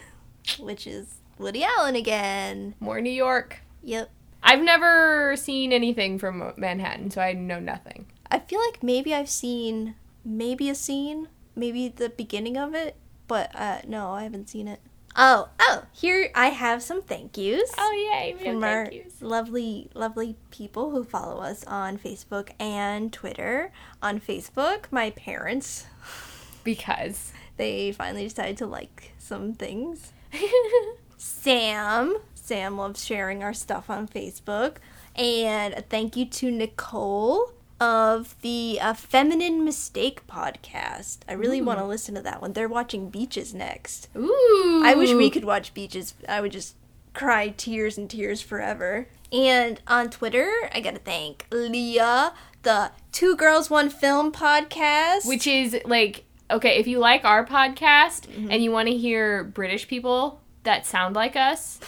[0.59, 2.75] which is Woody Allen again.
[2.79, 3.61] More New York.
[3.81, 4.11] Yep.
[4.43, 8.07] I've never seen anything from Manhattan, so I know nothing.
[8.29, 12.95] I feel like maybe I've seen maybe a scene, maybe the beginning of it,
[13.27, 14.79] but uh, no, I haven't seen it.
[15.15, 17.69] Oh, oh, here I have some thank yous.
[17.77, 18.33] Oh yay!
[18.41, 19.21] From our yous.
[19.21, 23.73] lovely, lovely people who follow us on Facebook and Twitter.
[24.01, 25.85] On Facebook, my parents,
[26.63, 27.33] Because.
[27.57, 30.13] they finally decided to like some things.
[31.17, 32.17] Sam,
[32.51, 34.75] Sam loves sharing our stuff on Facebook.
[35.15, 41.19] And a thank you to Nicole of the uh, Feminine Mistake podcast.
[41.29, 42.51] I really want to listen to that one.
[42.51, 44.09] They're watching Beaches next.
[44.17, 44.81] Ooh.
[44.83, 46.13] I wish we could watch beaches.
[46.27, 46.75] I would just
[47.13, 49.07] cry tears and tears forever.
[49.31, 52.33] And on Twitter, I gotta thank Leah,
[52.63, 55.25] the Two Girls One Film podcast.
[55.25, 58.51] Which is like, okay, if you like our podcast Mm-hmm.
[58.51, 61.79] and you want to hear British people that sound like us,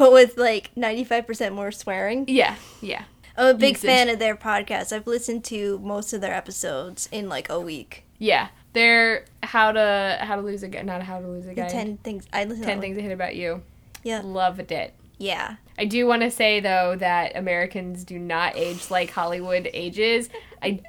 [0.00, 2.24] but with like ninety five percent more swearing.
[2.26, 3.04] yeah, yeah.
[3.36, 3.88] I'm a big Usage.
[3.88, 4.92] fan of their podcast.
[4.92, 8.04] I've listened to most of their episodes in like a week.
[8.18, 11.54] Yeah, they're how to how to lose a guy, not how to lose a The
[11.54, 11.68] guy.
[11.68, 12.64] ten things I listen.
[12.64, 13.62] Ten to things I hate about you.
[14.02, 14.22] Yeah.
[14.24, 14.94] Loved it.
[15.18, 15.56] Yeah.
[15.78, 20.28] I do want to say though that Americans do not age like Hollywood ages.
[20.62, 20.80] I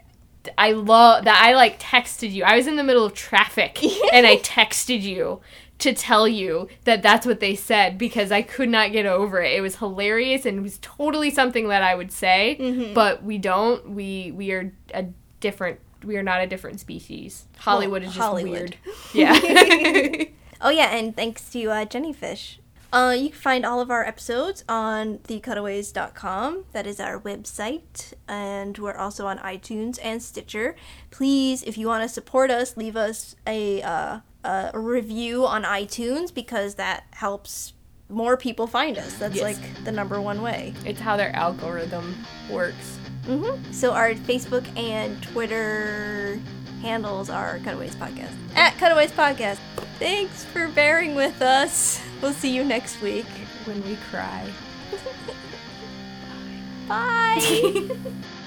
[0.58, 2.44] I love that I like texted you.
[2.44, 3.82] I was in the middle of traffic
[4.14, 5.40] and I texted you
[5.82, 9.52] to tell you that that's what they said because I could not get over it.
[9.54, 12.94] It was hilarious and it was totally something that I would say, Mm-hmm.
[12.94, 13.90] but we don't.
[13.92, 15.06] We we are a
[15.40, 17.46] different we are not a different species.
[17.60, 18.52] Hollywood is just Hollywood.
[18.52, 18.78] weird.
[19.14, 20.24] Yeah.
[20.64, 22.58] Oh yeah, and thanks to uh, Jennyfish.
[22.94, 26.66] Uh, you can find all of our episodes on thecutaways.com.
[26.74, 30.76] That is our website, and we're also on iTunes and Stitcher.
[31.10, 36.34] Please, if you want to support us, leave us a uh, a review on iTunes
[36.34, 37.74] because that helps
[38.10, 39.14] more people find us.
[39.16, 39.44] That's Yes.
[39.44, 40.74] like the number one way.
[40.86, 42.98] it's how their algorithm works.
[43.26, 46.40] hmm So our Facebook and Twitter
[46.82, 48.34] handles are Cutaways Podcast.
[48.56, 49.60] At Cutaways Podcast.
[50.00, 52.02] Thanks for bearing with us.
[52.22, 53.28] We'll see you next week.
[53.66, 54.50] When we cry.
[56.88, 57.90] Bye.